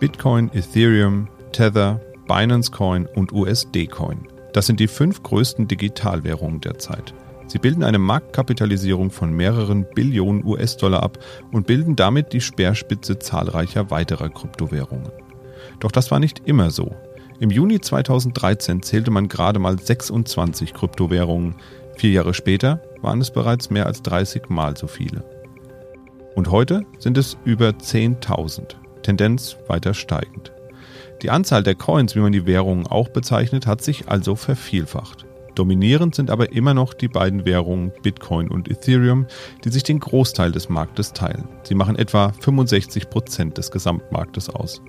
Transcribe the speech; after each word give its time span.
Bitcoin, 0.00 0.50
Ethereum, 0.54 1.28
Tether, 1.52 2.00
Binance 2.26 2.70
Coin 2.70 3.06
und 3.16 3.32
USD 3.32 3.86
Coin. 3.86 4.26
Das 4.54 4.66
sind 4.66 4.80
die 4.80 4.88
fünf 4.88 5.22
größten 5.22 5.68
Digitalwährungen 5.68 6.62
derzeit. 6.62 7.12
Sie 7.48 7.58
bilden 7.58 7.84
eine 7.84 7.98
Marktkapitalisierung 7.98 9.10
von 9.10 9.30
mehreren 9.30 9.86
Billionen 9.94 10.42
US-Dollar 10.42 11.02
ab 11.02 11.18
und 11.52 11.66
bilden 11.66 11.96
damit 11.96 12.32
die 12.32 12.40
Speerspitze 12.40 13.18
zahlreicher 13.18 13.90
weiterer 13.90 14.30
Kryptowährungen. 14.30 15.12
Doch 15.80 15.92
das 15.92 16.10
war 16.10 16.18
nicht 16.18 16.48
immer 16.48 16.70
so. 16.70 16.96
Im 17.38 17.50
Juni 17.50 17.78
2013 17.78 18.82
zählte 18.82 19.10
man 19.10 19.28
gerade 19.28 19.58
mal 19.58 19.78
26 19.78 20.72
Kryptowährungen. 20.72 21.56
Vier 21.96 22.12
Jahre 22.12 22.32
später 22.32 22.80
waren 23.02 23.20
es 23.20 23.30
bereits 23.30 23.68
mehr 23.68 23.84
als 23.84 24.00
30 24.00 24.48
Mal 24.48 24.78
so 24.78 24.86
viele. 24.86 25.24
Und 26.34 26.50
heute 26.50 26.86
sind 26.98 27.18
es 27.18 27.36
über 27.44 27.68
10.000, 27.68 28.76
Tendenz 29.02 29.56
weiter 29.66 29.94
steigend. 29.94 30.52
Die 31.22 31.30
Anzahl 31.30 31.62
der 31.62 31.74
Coins, 31.74 32.16
wie 32.16 32.20
man 32.20 32.32
die 32.32 32.46
Währungen 32.46 32.86
auch 32.86 33.08
bezeichnet, 33.08 33.66
hat 33.66 33.82
sich 33.82 34.08
also 34.08 34.36
vervielfacht. 34.36 35.26
Dominierend 35.54 36.14
sind 36.14 36.30
aber 36.30 36.52
immer 36.52 36.74
noch 36.74 36.94
die 36.94 37.08
beiden 37.08 37.44
Währungen 37.44 37.92
Bitcoin 38.02 38.48
und 38.48 38.70
Ethereum, 38.70 39.26
die 39.64 39.70
sich 39.70 39.82
den 39.82 40.00
Großteil 40.00 40.52
des 40.52 40.68
Marktes 40.68 41.12
teilen. 41.12 41.48
Sie 41.64 41.74
machen 41.74 41.96
etwa 41.96 42.32
65 42.40 43.10
Prozent 43.10 43.58
des 43.58 43.70
Gesamtmarktes 43.70 44.48
aus. 44.48 44.80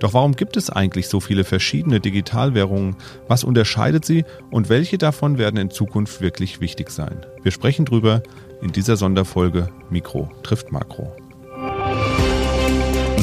Doch 0.00 0.12
warum 0.12 0.36
gibt 0.36 0.58
es 0.58 0.68
eigentlich 0.68 1.08
so 1.08 1.20
viele 1.20 1.44
verschiedene 1.44 2.00
Digitalwährungen? 2.00 2.96
Was 3.28 3.44
unterscheidet 3.44 4.04
sie 4.04 4.24
und 4.50 4.68
welche 4.68 4.98
davon 4.98 5.38
werden 5.38 5.56
in 5.56 5.70
Zukunft 5.70 6.20
wirklich 6.20 6.60
wichtig 6.60 6.90
sein? 6.90 7.24
Wir 7.42 7.52
sprechen 7.52 7.86
drüber 7.86 8.22
in 8.60 8.72
dieser 8.72 8.96
Sonderfolge 8.96 9.68
Mikro 9.88 10.30
trifft 10.42 10.72
Makro. 10.72 11.16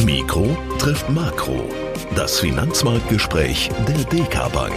Mikro 0.02 0.58
trifft 0.80 1.10
Makro. 1.10 1.70
Das 2.16 2.40
Finanzmarktgespräch 2.40 3.70
der 3.88 4.04
DK 4.06 4.52
Bank. 4.52 4.74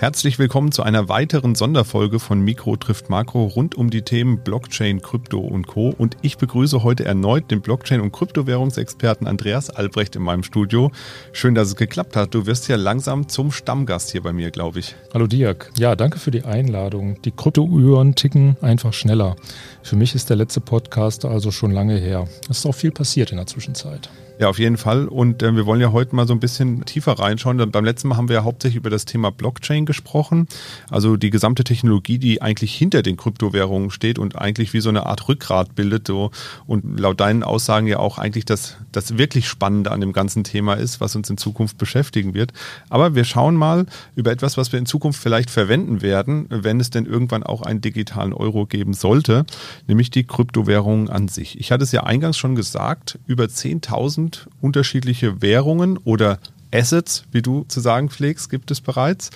Herzlich 0.00 0.38
willkommen 0.38 0.70
zu 0.70 0.84
einer 0.84 1.08
weiteren 1.08 1.56
Sonderfolge 1.56 2.20
von 2.20 2.40
Mikro 2.40 2.76
trifft 2.76 3.10
Makro 3.10 3.46
rund 3.46 3.74
um 3.74 3.90
die 3.90 4.02
Themen 4.02 4.38
Blockchain, 4.38 5.02
Krypto 5.02 5.40
und 5.40 5.66
Co. 5.66 5.88
Und 5.88 6.16
ich 6.22 6.38
begrüße 6.38 6.84
heute 6.84 7.04
erneut 7.04 7.50
den 7.50 7.62
Blockchain- 7.62 8.00
und 8.00 8.12
Kryptowährungsexperten 8.12 9.26
Andreas 9.26 9.70
Albrecht 9.70 10.14
in 10.14 10.22
meinem 10.22 10.44
Studio. 10.44 10.92
Schön, 11.32 11.56
dass 11.56 11.66
es 11.66 11.74
geklappt 11.74 12.14
hat. 12.14 12.32
Du 12.32 12.46
wirst 12.46 12.68
ja 12.68 12.76
langsam 12.76 13.28
zum 13.28 13.50
Stammgast 13.50 14.12
hier 14.12 14.22
bei 14.22 14.32
mir, 14.32 14.52
glaube 14.52 14.78
ich. 14.78 14.94
Hallo 15.12 15.26
Dirk. 15.26 15.72
Ja, 15.76 15.96
danke 15.96 16.20
für 16.20 16.30
die 16.30 16.44
Einladung. 16.44 17.20
Die 17.22 17.32
Kryptouhren 17.32 18.14
ticken 18.14 18.56
einfach 18.60 18.92
schneller. 18.92 19.34
Für 19.82 19.96
mich 19.96 20.14
ist 20.14 20.30
der 20.30 20.36
letzte 20.36 20.60
Podcast 20.60 21.24
also 21.24 21.50
schon 21.50 21.72
lange 21.72 21.96
her. 21.96 22.28
Es 22.48 22.58
ist 22.58 22.66
auch 22.66 22.74
viel 22.76 22.92
passiert 22.92 23.32
in 23.32 23.38
der 23.38 23.48
Zwischenzeit. 23.48 24.08
Ja, 24.38 24.48
auf 24.48 24.60
jeden 24.60 24.76
Fall. 24.76 25.08
Und 25.08 25.42
äh, 25.42 25.56
wir 25.56 25.66
wollen 25.66 25.80
ja 25.80 25.90
heute 25.90 26.14
mal 26.14 26.28
so 26.28 26.32
ein 26.32 26.38
bisschen 26.38 26.84
tiefer 26.84 27.18
reinschauen. 27.18 27.58
Beim 27.72 27.84
letzten 27.84 28.06
Mal 28.06 28.16
haben 28.16 28.28
wir 28.28 28.36
ja 28.36 28.44
hauptsächlich 28.44 28.76
über 28.76 28.88
das 28.88 29.04
Thema 29.04 29.32
Blockchain 29.32 29.84
gesprochen. 29.88 30.46
Also 30.88 31.16
die 31.16 31.30
gesamte 31.30 31.64
Technologie, 31.64 32.18
die 32.18 32.40
eigentlich 32.40 32.76
hinter 32.76 33.02
den 33.02 33.16
Kryptowährungen 33.16 33.90
steht 33.90 34.20
und 34.20 34.36
eigentlich 34.36 34.72
wie 34.72 34.80
so 34.80 34.90
eine 34.90 35.06
Art 35.06 35.26
Rückgrat 35.28 35.74
bildet. 35.74 36.06
So. 36.06 36.30
Und 36.66 37.00
laut 37.00 37.18
deinen 37.18 37.42
Aussagen 37.42 37.88
ja 37.88 37.98
auch 37.98 38.18
eigentlich 38.18 38.44
das, 38.44 38.76
das 38.92 39.18
wirklich 39.18 39.48
Spannende 39.48 39.90
an 39.90 40.00
dem 40.00 40.12
ganzen 40.12 40.44
Thema 40.44 40.74
ist, 40.74 41.00
was 41.00 41.16
uns 41.16 41.28
in 41.30 41.38
Zukunft 41.38 41.78
beschäftigen 41.78 42.34
wird. 42.34 42.52
Aber 42.90 43.16
wir 43.16 43.24
schauen 43.24 43.56
mal 43.56 43.86
über 44.14 44.30
etwas, 44.30 44.56
was 44.56 44.70
wir 44.70 44.78
in 44.78 44.86
Zukunft 44.86 45.20
vielleicht 45.20 45.50
verwenden 45.50 46.02
werden, 46.02 46.46
wenn 46.50 46.78
es 46.78 46.90
denn 46.90 47.06
irgendwann 47.06 47.42
auch 47.42 47.62
einen 47.62 47.80
digitalen 47.80 48.32
Euro 48.32 48.66
geben 48.66 48.92
sollte, 48.92 49.46
nämlich 49.86 50.10
die 50.10 50.24
Kryptowährungen 50.24 51.08
an 51.08 51.28
sich. 51.28 51.58
Ich 51.58 51.72
hatte 51.72 51.84
es 51.84 51.92
ja 51.92 52.04
eingangs 52.04 52.36
schon 52.36 52.54
gesagt, 52.54 53.18
über 53.26 53.44
10.000 53.44 54.48
unterschiedliche 54.60 55.40
Währungen 55.40 55.96
oder 55.96 56.38
Assets, 56.72 57.24
wie 57.32 57.42
du 57.42 57.64
zu 57.68 57.80
sagen 57.80 58.10
pflegst, 58.10 58.50
gibt 58.50 58.70
es 58.70 58.80
bereits. 58.80 59.30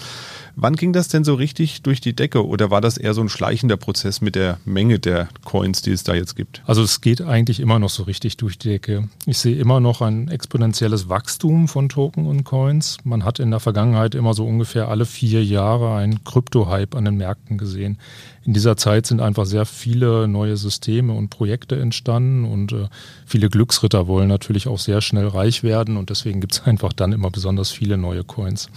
Wann 0.55 0.77
ging 0.77 0.93
das 0.93 1.09
denn 1.09 1.25
so 1.25 1.35
richtig 1.35 1.83
durch 1.83 2.01
die 2.03 2.15
Decke 2.15 2.47
oder 2.47 2.71
war 2.71 2.83
das 2.83 2.99
eher 2.99 3.15
so 3.15 3.23
ein 3.23 3.31
schleichender 3.31 3.79
Prozess 3.79 4.21
mit 4.21 4.35
der 4.35 4.59
Menge 4.67 4.99
der 4.99 5.29
Coins, 5.45 5.81
die 5.81 5.93
es 5.93 6.05
da 6.05 6.15
jetzt 6.15 6.37
gibt? 6.37 6.63
Also 6.67 6.83
es 6.83 7.01
geht 7.01 7.23
eigentlich 7.23 7.59
immer 7.61 7.79
noch 7.79 7.89
so 7.89 8.03
richtig 8.03 8.37
durch 8.37 8.59
die 8.59 8.69
Decke. 8.69 9.09
Ich 9.25 9.39
sehe 9.39 9.57
immer 9.57 9.81
noch 9.81 10.03
ein 10.03 10.29
exponentielles 10.29 11.09
Wachstum 11.09 11.69
von 11.69 11.89
Token 11.89 12.27
und 12.27 12.45
Coins. 12.45 12.99
Man 13.05 13.25
hat 13.25 13.39
in 13.39 13.51
der 13.51 13.61
Vergangenheit 13.61 14.15
immer 14.15 14.35
so 14.35 14.47
ungefähr 14.47 14.89
alle 14.89 15.07
vier 15.07 15.43
Jahre 15.43 15.95
einen 15.95 16.23
Krypto-Hype 16.25 16.95
an 16.95 17.07
den 17.07 17.17
Märkten 17.17 17.57
gesehen. 17.57 17.99
In 18.45 18.55
dieser 18.55 18.77
Zeit 18.77 19.07
sind 19.07 19.21
einfach 19.21 19.47
sehr 19.47 19.65
viele 19.65 20.27
neue 20.27 20.57
Systeme 20.57 21.13
und 21.13 21.31
Projekte 21.31 21.79
entstanden 21.79 22.45
und 22.45 22.73
äh, 22.73 22.89
viele 23.25 23.49
Glücksritter 23.49 24.09
wollen 24.09 24.29
natürlich 24.29 24.67
auch 24.67 24.81
sehr 24.81 25.01
schnell 25.01 25.29
reich 25.29 25.63
werden 25.63 25.97
und 25.97 26.11
deswegen 26.11 26.41
gibt 26.41 26.55
es 26.55 26.63
einfach 26.65 26.93
dann 26.93 27.13
immer 27.13 27.22
besonders 27.31 27.71
viele 27.71 27.97
neue 27.97 28.25
Coins. 28.25 28.69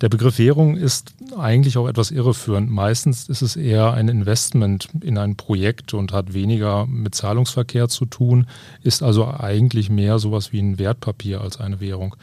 Der 0.00 0.08
Begriff 0.08 0.38
Währung 0.38 0.76
ist 0.76 1.14
eigentlich 1.36 1.78
auch 1.78 1.88
etwas 1.88 2.10
irreführend. 2.10 2.70
Meistens 2.70 3.28
ist 3.28 3.42
es 3.42 3.56
eher 3.56 3.94
ein 3.94 4.08
Investment 4.08 4.88
in 5.00 5.18
ein 5.18 5.36
Projekt 5.36 5.94
und 5.94 6.12
hat 6.12 6.34
weniger 6.34 6.86
mit 6.86 7.14
Zahlungsverkehr 7.14 7.88
zu 7.88 8.04
tun, 8.04 8.46
ist 8.82 9.02
also 9.02 9.26
eigentlich 9.26 9.90
mehr 9.90 10.18
sowas 10.18 10.52
wie 10.52 10.60
ein 10.60 10.78
Wertpapier 10.78 11.40
als 11.40 11.60
eine 11.60 11.80
Währung. 11.80 12.16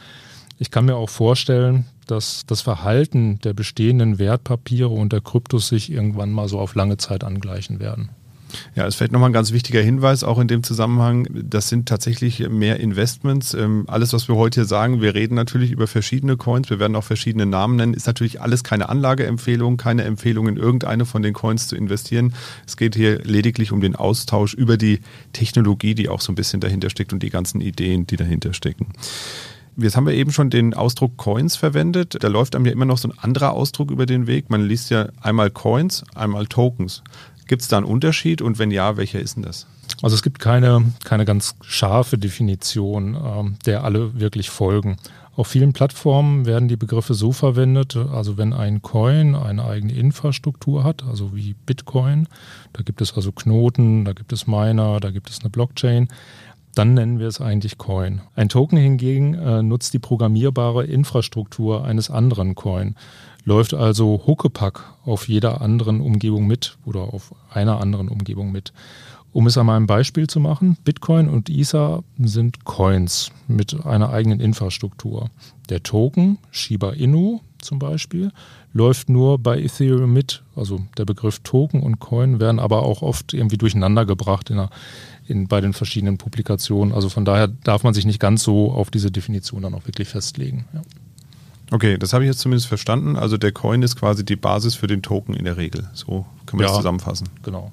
Ich 0.58 0.70
kann 0.70 0.84
mir 0.84 0.96
auch 0.96 1.08
vorstellen, 1.08 1.86
dass 2.06 2.44
das 2.46 2.60
Verhalten 2.60 3.40
der 3.40 3.54
bestehenden 3.54 4.18
Wertpapiere 4.18 4.90
und 4.90 5.12
der 5.12 5.20
Kryptos 5.20 5.68
sich 5.68 5.90
irgendwann 5.90 6.30
mal 6.30 6.48
so 6.48 6.60
auf 6.60 6.74
lange 6.74 6.98
Zeit 6.98 7.24
angleichen 7.24 7.80
werden. 7.80 8.10
Ja, 8.74 8.86
es 8.86 8.94
fällt 8.94 9.12
nochmal 9.12 9.30
ein 9.30 9.32
ganz 9.32 9.52
wichtiger 9.52 9.80
Hinweis 9.80 10.24
auch 10.24 10.38
in 10.38 10.48
dem 10.48 10.62
Zusammenhang. 10.62 11.26
Das 11.30 11.68
sind 11.68 11.88
tatsächlich 11.88 12.48
mehr 12.48 12.80
Investments. 12.80 13.54
Ähm, 13.54 13.84
alles, 13.86 14.12
was 14.12 14.28
wir 14.28 14.36
heute 14.36 14.60
hier 14.60 14.66
sagen, 14.66 15.00
wir 15.00 15.14
reden 15.14 15.34
natürlich 15.34 15.70
über 15.70 15.86
verschiedene 15.86 16.36
Coins. 16.36 16.70
Wir 16.70 16.78
werden 16.78 16.96
auch 16.96 17.04
verschiedene 17.04 17.46
Namen 17.46 17.76
nennen. 17.76 17.94
Ist 17.94 18.06
natürlich 18.06 18.40
alles 18.40 18.64
keine 18.64 18.88
Anlageempfehlung, 18.88 19.76
keine 19.76 20.04
Empfehlung 20.04 20.48
in 20.48 20.56
irgendeine 20.56 21.04
von 21.04 21.22
den 21.22 21.34
Coins 21.34 21.68
zu 21.68 21.76
investieren. 21.76 22.34
Es 22.66 22.76
geht 22.76 22.94
hier 22.94 23.20
lediglich 23.24 23.72
um 23.72 23.80
den 23.80 23.96
Austausch 23.96 24.54
über 24.54 24.76
die 24.76 25.00
Technologie, 25.32 25.94
die 25.94 26.08
auch 26.08 26.20
so 26.20 26.32
ein 26.32 26.36
bisschen 26.36 26.60
dahinter 26.60 26.90
steckt 26.90 27.12
und 27.12 27.22
die 27.22 27.30
ganzen 27.30 27.60
Ideen, 27.60 28.06
die 28.06 28.16
dahinter 28.16 28.54
stecken. 28.54 28.88
Jetzt 29.76 29.96
haben 29.96 30.06
wir 30.06 30.12
eben 30.12 30.32
schon 30.32 30.50
den 30.50 30.74
Ausdruck 30.74 31.16
Coins 31.16 31.56
verwendet. 31.56 32.22
Da 32.22 32.28
läuft 32.28 32.54
einem 32.54 32.66
ja 32.66 32.72
immer 32.72 32.84
noch 32.84 32.98
so 32.98 33.08
ein 33.08 33.18
anderer 33.18 33.52
Ausdruck 33.52 33.90
über 33.90 34.04
den 34.04 34.26
Weg. 34.26 34.50
Man 34.50 34.62
liest 34.62 34.90
ja 34.90 35.08
einmal 35.22 35.50
Coins, 35.50 36.04
einmal 36.14 36.46
Tokens. 36.46 37.02
Gibt 37.46 37.62
es 37.62 37.68
da 37.68 37.76
einen 37.78 37.86
Unterschied 37.86 38.42
und 38.42 38.58
wenn 38.58 38.70
ja, 38.70 38.96
welcher 38.96 39.20
ist 39.20 39.36
denn 39.36 39.42
das? 39.42 39.66
Also 40.00 40.14
es 40.14 40.22
gibt 40.22 40.38
keine, 40.38 40.92
keine 41.04 41.24
ganz 41.24 41.54
scharfe 41.62 42.18
Definition, 42.18 43.14
ähm, 43.14 43.56
der 43.66 43.84
alle 43.84 44.18
wirklich 44.18 44.50
folgen. 44.50 44.96
Auf 45.34 45.48
vielen 45.48 45.72
Plattformen 45.72 46.44
werden 46.44 46.68
die 46.68 46.76
Begriffe 46.76 47.14
so 47.14 47.32
verwendet, 47.32 47.96
also 47.96 48.36
wenn 48.36 48.52
ein 48.52 48.82
Coin 48.82 49.34
eine 49.34 49.64
eigene 49.64 49.94
Infrastruktur 49.94 50.84
hat, 50.84 51.04
also 51.04 51.34
wie 51.34 51.54
Bitcoin, 51.54 52.28
da 52.74 52.82
gibt 52.82 53.00
es 53.00 53.14
also 53.14 53.32
Knoten, 53.32 54.04
da 54.04 54.12
gibt 54.12 54.32
es 54.34 54.46
Miner, 54.46 55.00
da 55.00 55.10
gibt 55.10 55.30
es 55.30 55.40
eine 55.40 55.48
Blockchain, 55.48 56.08
dann 56.74 56.94
nennen 56.94 57.18
wir 57.18 57.26
es 57.28 57.40
eigentlich 57.40 57.78
Coin. 57.78 58.22
Ein 58.34 58.48
Token 58.48 58.78
hingegen 58.78 59.34
äh, 59.34 59.62
nutzt 59.62 59.92
die 59.92 59.98
programmierbare 59.98 60.84
Infrastruktur 60.84 61.84
eines 61.84 62.10
anderen 62.10 62.54
Coin, 62.54 62.96
läuft 63.44 63.74
also 63.74 64.22
Huckepack 64.26 64.84
auf 65.04 65.28
jeder 65.28 65.60
anderen 65.60 66.00
Umgebung 66.00 66.46
mit 66.46 66.78
oder 66.84 67.12
auf 67.12 67.34
einer 67.50 67.80
anderen 67.80 68.08
Umgebung 68.08 68.52
mit. 68.52 68.72
Um 69.32 69.46
es 69.46 69.56
an 69.56 69.66
meinem 69.66 69.86
Beispiel 69.86 70.26
zu 70.26 70.40
machen, 70.40 70.76
Bitcoin 70.84 71.28
und 71.28 71.48
Ether 71.48 72.04
sind 72.18 72.64
Coins 72.64 73.30
mit 73.48 73.84
einer 73.86 74.10
eigenen 74.10 74.40
Infrastruktur. 74.40 75.30
Der 75.70 75.82
Token, 75.82 76.38
Shiba 76.50 76.92
Inu 76.92 77.40
zum 77.58 77.78
Beispiel, 77.78 78.30
läuft 78.74 79.08
nur 79.08 79.38
bei 79.38 79.58
Ethereum 79.58 80.12
mit. 80.12 80.42
Also 80.54 80.80
der 80.98 81.06
Begriff 81.06 81.38
Token 81.40 81.82
und 81.82 81.98
Coin 81.98 82.40
werden 82.40 82.58
aber 82.58 82.82
auch 82.82 83.00
oft 83.00 83.32
irgendwie 83.32 83.56
durcheinander 83.56 84.04
gebracht 84.04 84.50
in 84.50 84.68
in, 85.26 85.46
bei 85.46 85.60
den 85.60 85.72
verschiedenen 85.72 86.18
Publikationen. 86.18 86.92
Also 86.92 87.08
von 87.08 87.24
daher 87.24 87.48
darf 87.48 87.84
man 87.84 87.94
sich 87.94 88.04
nicht 88.04 88.20
ganz 88.20 88.42
so 88.42 88.72
auf 88.72 88.90
diese 88.90 89.10
Definition 89.10 89.62
dann 89.62 89.74
auch 89.74 89.86
wirklich 89.86 90.08
festlegen. 90.08 90.66
Ja. 90.74 90.82
Okay, 91.72 91.96
das 91.96 92.12
habe 92.12 92.22
ich 92.24 92.28
jetzt 92.28 92.40
zumindest 92.40 92.68
verstanden. 92.68 93.16
Also 93.16 93.38
der 93.38 93.50
Coin 93.50 93.82
ist 93.82 93.96
quasi 93.96 94.26
die 94.26 94.36
Basis 94.36 94.74
für 94.74 94.86
den 94.86 95.00
Token 95.00 95.34
in 95.34 95.46
der 95.46 95.56
Regel. 95.56 95.88
So 95.94 96.26
kann 96.44 96.58
man 96.58 96.64
ja, 96.64 96.68
das 96.68 96.76
zusammenfassen. 96.76 97.30
Genau. 97.42 97.72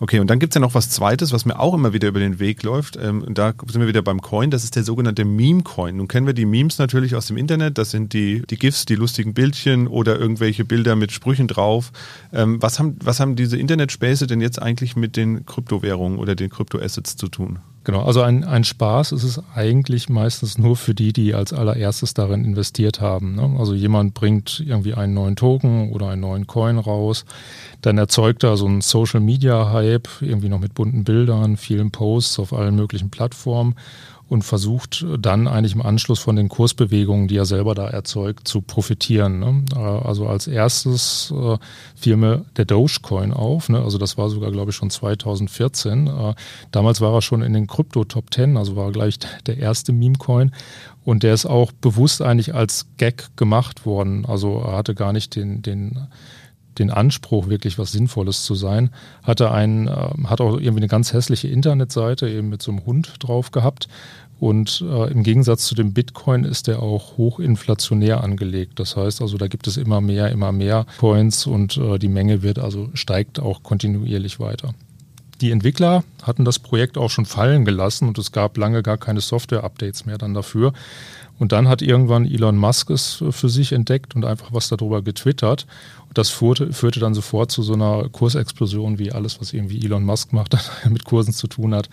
Okay, 0.00 0.18
und 0.18 0.28
dann 0.28 0.40
gibt 0.40 0.52
es 0.52 0.56
ja 0.56 0.60
noch 0.60 0.74
was 0.74 0.90
Zweites, 0.90 1.32
was 1.32 1.44
mir 1.44 1.60
auch 1.60 1.72
immer 1.72 1.92
wieder 1.92 2.08
über 2.08 2.18
den 2.18 2.40
Weg 2.40 2.64
läuft. 2.64 2.96
Ähm, 2.96 3.24
da 3.28 3.54
sind 3.68 3.80
wir 3.80 3.86
wieder 3.86 4.02
beim 4.02 4.20
Coin. 4.20 4.50
Das 4.50 4.64
ist 4.64 4.74
der 4.74 4.82
sogenannte 4.82 5.24
Meme-Coin. 5.24 5.96
Nun 5.96 6.08
kennen 6.08 6.26
wir 6.26 6.34
die 6.34 6.44
Memes 6.44 6.78
natürlich 6.78 7.14
aus 7.14 7.26
dem 7.26 7.36
Internet. 7.36 7.78
Das 7.78 7.92
sind 7.92 8.14
die, 8.14 8.42
die 8.50 8.58
GIFs, 8.58 8.84
die 8.84 8.96
lustigen 8.96 9.32
Bildchen 9.32 9.86
oder 9.86 10.18
irgendwelche 10.18 10.64
Bilder 10.64 10.96
mit 10.96 11.12
Sprüchen 11.12 11.46
drauf. 11.46 11.92
Ähm, 12.32 12.60
was, 12.60 12.80
haben, 12.80 12.96
was 13.00 13.20
haben 13.20 13.36
diese 13.36 13.56
Internetspäße 13.56 14.26
denn 14.26 14.40
jetzt 14.40 14.60
eigentlich 14.60 14.96
mit 14.96 15.16
den 15.16 15.46
Kryptowährungen 15.46 16.18
oder 16.18 16.34
den 16.34 16.50
Kryptoassets 16.50 17.16
zu 17.16 17.28
tun? 17.28 17.60
Genau, 17.86 18.02
also 18.02 18.20
ein, 18.20 18.42
ein 18.42 18.64
Spaß 18.64 19.12
ist 19.12 19.22
es 19.22 19.40
eigentlich 19.54 20.08
meistens 20.08 20.58
nur 20.58 20.74
für 20.74 20.92
die, 20.92 21.12
die 21.12 21.36
als 21.36 21.52
allererstes 21.52 22.14
darin 22.14 22.44
investiert 22.44 23.00
haben. 23.00 23.36
Ne? 23.36 23.54
Also 23.60 23.74
jemand 23.74 24.12
bringt 24.12 24.58
irgendwie 24.58 24.94
einen 24.94 25.14
neuen 25.14 25.36
Token 25.36 25.92
oder 25.92 26.08
einen 26.08 26.22
neuen 26.22 26.48
Coin 26.48 26.78
raus, 26.78 27.24
dann 27.82 27.96
erzeugt 27.96 28.42
er 28.42 28.56
so 28.56 28.66
einen 28.66 28.80
Social 28.80 29.20
Media 29.20 29.70
Hype, 29.70 30.08
irgendwie 30.20 30.48
noch 30.48 30.58
mit 30.58 30.74
bunten 30.74 31.04
Bildern, 31.04 31.56
vielen 31.56 31.92
Posts 31.92 32.40
auf 32.40 32.52
allen 32.52 32.74
möglichen 32.74 33.10
Plattformen 33.10 33.76
und 34.28 34.42
versucht 34.42 35.06
dann 35.18 35.46
eigentlich 35.46 35.74
im 35.74 35.82
Anschluss 35.82 36.18
von 36.18 36.34
den 36.34 36.48
Kursbewegungen, 36.48 37.28
die 37.28 37.36
er 37.36 37.44
selber 37.44 37.74
da 37.74 37.86
erzeugt, 37.88 38.48
zu 38.48 38.60
profitieren. 38.60 39.38
Ne? 39.38 39.64
Äh, 39.74 39.78
also 39.78 40.26
als 40.26 40.48
erstes 40.48 41.32
äh, 41.36 41.58
fiel 41.94 42.16
mir 42.16 42.44
der 42.56 42.64
Dogecoin 42.64 43.32
auf. 43.32 43.68
Ne? 43.68 43.80
Also 43.80 43.98
das 43.98 44.18
war 44.18 44.28
sogar, 44.28 44.50
glaube 44.50 44.70
ich, 44.70 44.76
schon 44.76 44.90
2014. 44.90 46.08
Äh, 46.08 46.34
damals 46.72 47.00
war 47.00 47.14
er 47.14 47.22
schon 47.22 47.42
in 47.42 47.52
den 47.52 47.68
Krypto 47.68 48.04
Top 48.04 48.34
10, 48.34 48.56
also 48.56 48.74
war 48.74 48.90
gleich 48.90 49.18
der 49.46 49.58
erste 49.58 49.92
Meme-Coin. 49.92 50.50
Und 51.04 51.22
der 51.22 51.32
ist 51.32 51.46
auch 51.46 51.70
bewusst 51.70 52.20
eigentlich 52.20 52.52
als 52.52 52.86
Gag 52.96 53.28
gemacht 53.36 53.86
worden. 53.86 54.26
Also 54.26 54.58
er 54.58 54.76
hatte 54.76 54.96
gar 54.96 55.12
nicht 55.12 55.36
den, 55.36 55.62
den 55.62 56.08
den 56.78 56.90
Anspruch, 56.90 57.48
wirklich 57.48 57.78
was 57.78 57.92
Sinnvolles 57.92 58.44
zu 58.44 58.54
sein, 58.54 58.90
hatte 59.22 59.50
einen, 59.50 59.88
äh, 59.88 60.10
hat 60.24 60.40
auch 60.40 60.54
irgendwie 60.54 60.80
eine 60.80 60.88
ganz 60.88 61.12
hässliche 61.12 61.48
Internetseite 61.48 62.28
eben 62.28 62.48
mit 62.48 62.62
so 62.62 62.72
einem 62.72 62.84
Hund 62.86 63.14
drauf 63.20 63.50
gehabt. 63.50 63.88
Und 64.38 64.84
äh, 64.86 65.10
im 65.10 65.22
Gegensatz 65.22 65.64
zu 65.64 65.74
dem 65.74 65.94
Bitcoin 65.94 66.44
ist 66.44 66.66
der 66.66 66.82
auch 66.82 67.16
hochinflationär 67.16 68.22
angelegt. 68.22 68.78
Das 68.78 68.96
heißt 68.96 69.22
also, 69.22 69.38
da 69.38 69.48
gibt 69.48 69.66
es 69.66 69.78
immer 69.78 70.02
mehr, 70.02 70.30
immer 70.30 70.52
mehr 70.52 70.84
Coins 70.98 71.46
und 71.46 71.78
äh, 71.78 71.98
die 71.98 72.08
Menge 72.08 72.42
wird 72.42 72.58
also 72.58 72.90
steigt 72.92 73.40
auch 73.40 73.62
kontinuierlich 73.62 74.38
weiter. 74.38 74.74
Die 75.40 75.50
Entwickler 75.50 76.02
hatten 76.22 76.44
das 76.44 76.58
Projekt 76.58 76.96
auch 76.96 77.10
schon 77.10 77.26
fallen 77.26 77.64
gelassen 77.64 78.08
und 78.08 78.18
es 78.18 78.32
gab 78.32 78.56
lange 78.56 78.82
gar 78.82 78.96
keine 78.96 79.20
Software-Updates 79.20 80.06
mehr 80.06 80.16
dann 80.18 80.34
dafür. 80.34 80.72
Und 81.38 81.52
dann 81.52 81.68
hat 81.68 81.82
irgendwann 81.82 82.24
Elon 82.24 82.56
Musk 82.56 82.88
es 82.88 83.22
für 83.30 83.48
sich 83.50 83.72
entdeckt 83.72 84.16
und 84.16 84.24
einfach 84.24 84.52
was 84.52 84.68
darüber 84.68 85.02
getwittert. 85.02 85.66
Das 86.16 86.30
führte, 86.30 86.72
führte 86.72 86.98
dann 86.98 87.12
sofort 87.12 87.50
zu 87.50 87.62
so 87.62 87.74
einer 87.74 88.08
Kursexplosion, 88.08 88.98
wie 88.98 89.12
alles, 89.12 89.38
was 89.38 89.52
irgendwie 89.52 89.84
Elon 89.84 90.02
Musk 90.02 90.32
macht, 90.32 90.56
mit 90.88 91.04
Kursen 91.04 91.34
zu 91.34 91.46
tun 91.46 91.74
hat. 91.74 91.90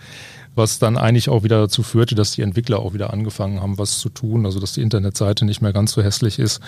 Was 0.54 0.78
dann 0.78 0.96
eigentlich 0.96 1.28
auch 1.28 1.42
wieder 1.42 1.60
dazu 1.60 1.82
führte, 1.82 2.14
dass 2.14 2.32
die 2.32 2.42
Entwickler 2.42 2.78
auch 2.78 2.94
wieder 2.94 3.12
angefangen 3.12 3.60
haben, 3.60 3.78
was 3.78 3.98
zu 3.98 4.08
tun. 4.08 4.46
Also, 4.46 4.60
dass 4.60 4.72
die 4.72 4.82
Internetseite 4.82 5.44
nicht 5.44 5.60
mehr 5.60 5.72
ganz 5.72 5.92
so 5.92 6.02
hässlich 6.02 6.38
ist 6.38 6.60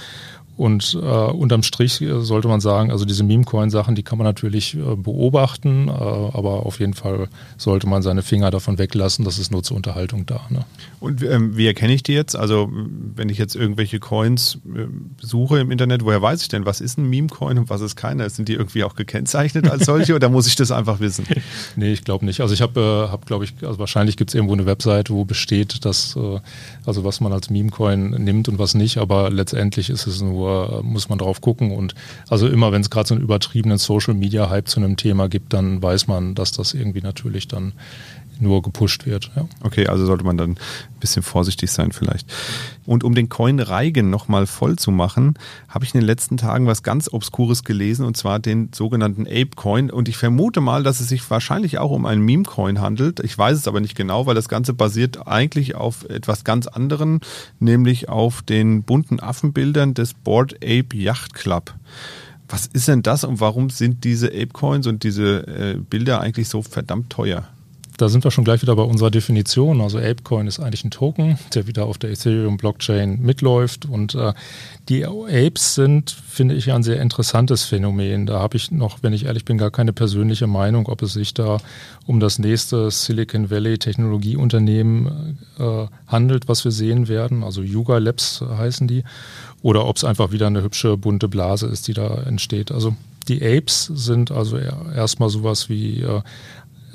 und 0.56 0.94
äh, 0.94 0.98
unterm 0.98 1.62
Strich 1.62 2.00
äh, 2.00 2.20
sollte 2.22 2.48
man 2.48 2.60
sagen, 2.60 2.90
also 2.90 3.04
diese 3.04 3.22
Meme-Coin-Sachen, 3.24 3.94
die 3.94 4.02
kann 4.02 4.16
man 4.16 4.24
natürlich 4.24 4.74
äh, 4.74 4.96
beobachten, 4.96 5.88
äh, 5.88 5.90
aber 5.92 6.64
auf 6.64 6.80
jeden 6.80 6.94
Fall 6.94 7.28
sollte 7.58 7.86
man 7.86 8.00
seine 8.00 8.22
Finger 8.22 8.50
davon 8.50 8.78
weglassen, 8.78 9.24
das 9.24 9.38
ist 9.38 9.52
nur 9.52 9.62
zur 9.62 9.76
Unterhaltung 9.76 10.24
da. 10.24 10.40
Ne? 10.48 10.64
Und 10.98 11.22
ähm, 11.22 11.56
wie 11.58 11.66
erkenne 11.66 11.92
ich 11.92 12.02
die 12.02 12.14
jetzt? 12.14 12.36
Also 12.36 12.70
wenn 12.72 13.28
ich 13.28 13.36
jetzt 13.36 13.54
irgendwelche 13.54 14.00
Coins 14.00 14.58
äh, 14.74 14.86
suche 15.20 15.58
im 15.58 15.70
Internet, 15.70 16.04
woher 16.04 16.22
weiß 16.22 16.40
ich 16.40 16.48
denn, 16.48 16.64
was 16.64 16.80
ist 16.80 16.96
ein 16.96 17.08
Meme-Coin 17.10 17.58
und 17.58 17.68
was 17.68 17.82
ist 17.82 17.94
keiner? 17.94 18.28
Sind 18.30 18.48
die 18.48 18.54
irgendwie 18.54 18.84
auch 18.84 18.94
gekennzeichnet 18.94 19.68
als 19.68 19.84
solche 19.84 20.14
oder 20.14 20.30
muss 20.30 20.46
ich 20.46 20.56
das 20.56 20.70
einfach 20.70 21.00
wissen? 21.00 21.26
nee, 21.76 21.92
ich 21.92 22.02
glaube 22.02 22.24
nicht. 22.24 22.40
Also 22.40 22.54
ich 22.54 22.62
habe, 22.62 22.80
äh, 22.80 23.12
hab, 23.12 23.26
glaube 23.26 23.44
ich, 23.44 23.52
also 23.60 23.75
wahrscheinlich 23.78 24.16
gibt 24.16 24.30
es 24.30 24.34
irgendwo 24.34 24.54
eine 24.54 24.66
Webseite, 24.66 25.12
wo 25.12 25.24
besteht, 25.24 25.84
dass, 25.84 26.16
äh, 26.16 26.40
also 26.84 27.04
was 27.04 27.20
man 27.20 27.32
als 27.32 27.50
Meme-Coin 27.50 28.10
nimmt 28.10 28.48
und 28.48 28.58
was 28.58 28.74
nicht, 28.74 28.98
aber 28.98 29.30
letztendlich 29.30 29.90
ist 29.90 30.06
es 30.06 30.20
nur 30.20 30.82
muss 30.82 31.08
man 31.08 31.18
drauf 31.18 31.40
gucken. 31.40 31.72
Und 31.72 31.94
also 32.28 32.48
immer, 32.48 32.72
wenn 32.72 32.80
es 32.80 32.90
gerade 32.90 33.08
so 33.08 33.14
einen 33.14 33.22
übertriebenen 33.22 33.78
Social-Media-Hype 33.78 34.68
zu 34.68 34.80
einem 34.80 34.96
Thema 34.96 35.28
gibt, 35.28 35.52
dann 35.52 35.82
weiß 35.82 36.06
man, 36.06 36.34
dass 36.34 36.52
das 36.52 36.74
irgendwie 36.74 37.02
natürlich 37.02 37.48
dann 37.48 37.72
nur 38.40 38.62
gepusht 38.62 39.06
wird. 39.06 39.30
Ja. 39.34 39.46
Okay, 39.62 39.86
also 39.86 40.06
sollte 40.06 40.24
man 40.24 40.36
dann 40.36 40.50
ein 40.52 41.00
bisschen 41.00 41.22
vorsichtig 41.22 41.70
sein 41.70 41.92
vielleicht. 41.92 42.30
Und 42.84 43.04
um 43.04 43.14
den 43.14 43.28
Coin 43.28 43.60
Reigen 43.60 44.10
nochmal 44.10 44.46
voll 44.46 44.76
zu 44.76 44.90
machen, 44.90 45.34
habe 45.68 45.84
ich 45.84 45.94
in 45.94 46.00
den 46.00 46.06
letzten 46.06 46.36
Tagen 46.36 46.66
was 46.66 46.82
ganz 46.82 47.12
Obskures 47.12 47.64
gelesen 47.64 48.04
und 48.04 48.16
zwar 48.16 48.38
den 48.38 48.70
sogenannten 48.74 49.26
Ape 49.26 49.50
Coin. 49.56 49.90
Und 49.90 50.08
ich 50.08 50.16
vermute 50.16 50.60
mal, 50.60 50.82
dass 50.82 51.00
es 51.00 51.08
sich 51.08 51.28
wahrscheinlich 51.30 51.78
auch 51.78 51.90
um 51.90 52.06
einen 52.06 52.22
Meme 52.22 52.44
Coin 52.44 52.80
handelt. 52.80 53.20
Ich 53.20 53.36
weiß 53.36 53.56
es 53.56 53.65
aber 53.68 53.80
nicht 53.80 53.96
genau, 53.96 54.26
weil 54.26 54.34
das 54.34 54.48
Ganze 54.48 54.72
basiert 54.74 55.26
eigentlich 55.26 55.74
auf 55.74 56.08
etwas 56.08 56.44
ganz 56.44 56.66
anderem, 56.66 57.20
nämlich 57.58 58.08
auf 58.08 58.42
den 58.42 58.82
bunten 58.82 59.20
Affenbildern 59.20 59.94
des 59.94 60.14
Board 60.14 60.56
Ape 60.56 60.94
Yacht 60.94 61.34
Club. 61.34 61.74
Was 62.48 62.66
ist 62.66 62.88
denn 62.88 63.02
das 63.02 63.24
und 63.24 63.40
warum 63.40 63.70
sind 63.70 64.04
diese 64.04 64.28
Ape 64.28 64.48
Coins 64.52 64.86
und 64.86 65.02
diese 65.02 65.46
äh, 65.46 65.78
Bilder 65.78 66.20
eigentlich 66.20 66.48
so 66.48 66.62
verdammt 66.62 67.10
teuer? 67.10 67.48
Da 67.96 68.08
sind 68.08 68.24
wir 68.24 68.30
schon 68.30 68.44
gleich 68.44 68.62
wieder 68.62 68.76
bei 68.76 68.82
unserer 68.82 69.10
Definition. 69.10 69.80
Also 69.80 69.98
Apecoin 69.98 70.46
ist 70.46 70.60
eigentlich 70.60 70.84
ein 70.84 70.90
Token, 70.90 71.38
der 71.54 71.66
wieder 71.66 71.86
auf 71.86 71.98
der 71.98 72.10
Ethereum-Blockchain 72.10 73.20
mitläuft. 73.20 73.86
Und 73.86 74.14
äh, 74.14 74.34
die 74.88 75.06
Apes 75.06 75.74
sind, 75.74 76.10
finde 76.10 76.54
ich, 76.54 76.72
ein 76.72 76.82
sehr 76.82 77.00
interessantes 77.00 77.64
Phänomen. 77.64 78.26
Da 78.26 78.40
habe 78.40 78.56
ich 78.56 78.70
noch, 78.70 78.98
wenn 79.02 79.12
ich 79.12 79.24
ehrlich 79.24 79.44
bin, 79.44 79.56
gar 79.56 79.70
keine 79.70 79.92
persönliche 79.92 80.46
Meinung, 80.46 80.88
ob 80.88 81.02
es 81.02 81.14
sich 81.14 81.32
da 81.32 81.58
um 82.06 82.20
das 82.20 82.38
nächste 82.38 82.90
Silicon 82.90 83.50
Valley 83.50 83.78
Technologieunternehmen 83.78 85.38
äh, 85.58 85.86
handelt, 86.06 86.48
was 86.48 86.64
wir 86.64 86.72
sehen 86.72 87.08
werden. 87.08 87.42
Also 87.42 87.62
Yuga 87.62 87.98
Labs 87.98 88.42
heißen 88.42 88.86
die. 88.88 89.04
Oder 89.62 89.86
ob 89.86 89.96
es 89.96 90.04
einfach 90.04 90.32
wieder 90.32 90.46
eine 90.46 90.62
hübsche 90.62 90.96
bunte 90.96 91.28
Blase 91.28 91.66
ist, 91.66 91.88
die 91.88 91.94
da 91.94 92.22
entsteht. 92.22 92.70
Also 92.70 92.94
die 93.28 93.42
Apes 93.42 93.90
sind 93.92 94.30
also 94.30 94.56
erstmal 94.56 95.30
sowas 95.30 95.68
wie 95.68 96.02
äh, 96.02 96.22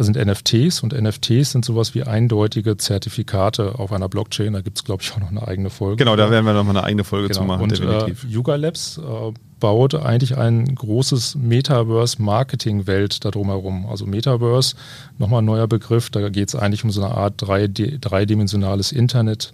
das 0.01 0.07
sind 0.07 0.17
NFTs 0.17 0.81
und 0.81 0.99
NFTs 0.99 1.51
sind 1.51 1.63
sowas 1.63 1.93
wie 1.93 2.03
eindeutige 2.03 2.75
Zertifikate 2.75 3.77
auf 3.77 3.91
einer 3.91 4.09
Blockchain. 4.09 4.53
Da 4.53 4.61
gibt 4.61 4.77
es, 4.77 4.83
glaube 4.83 5.03
ich, 5.03 5.11
auch 5.11 5.19
noch 5.19 5.29
eine 5.29 5.47
eigene 5.47 5.69
Folge. 5.69 5.97
Genau, 5.97 6.15
da 6.15 6.31
werden 6.31 6.43
wir 6.45 6.53
nochmal 6.53 6.75
eine 6.75 6.85
eigene 6.85 7.03
Folge 7.03 7.27
genau. 7.27 7.39
zu 7.39 7.45
machen. 7.45 7.61
Und 7.61 7.71
definitiv. 7.71 8.23
Äh, 8.23 8.27
Yuga 8.27 8.55
Labs 8.55 8.97
äh, 8.97 9.31
baut 9.59 9.93
eigentlich 9.93 10.37
ein 10.37 10.73
großes 10.73 11.35
Metaverse-Marketing-Welt 11.35 13.23
da 13.23 13.29
drumherum. 13.29 13.85
Also 13.85 14.07
Metaverse, 14.07 14.75
nochmal 15.19 15.43
ein 15.43 15.45
neuer 15.45 15.67
Begriff, 15.67 16.09
da 16.09 16.29
geht 16.29 16.49
es 16.49 16.55
eigentlich 16.55 16.83
um 16.83 16.89
so 16.89 17.03
eine 17.03 17.13
Art 17.13 17.35
drei, 17.37 17.67
dreidimensionales 17.67 18.91
Internet. 18.91 19.53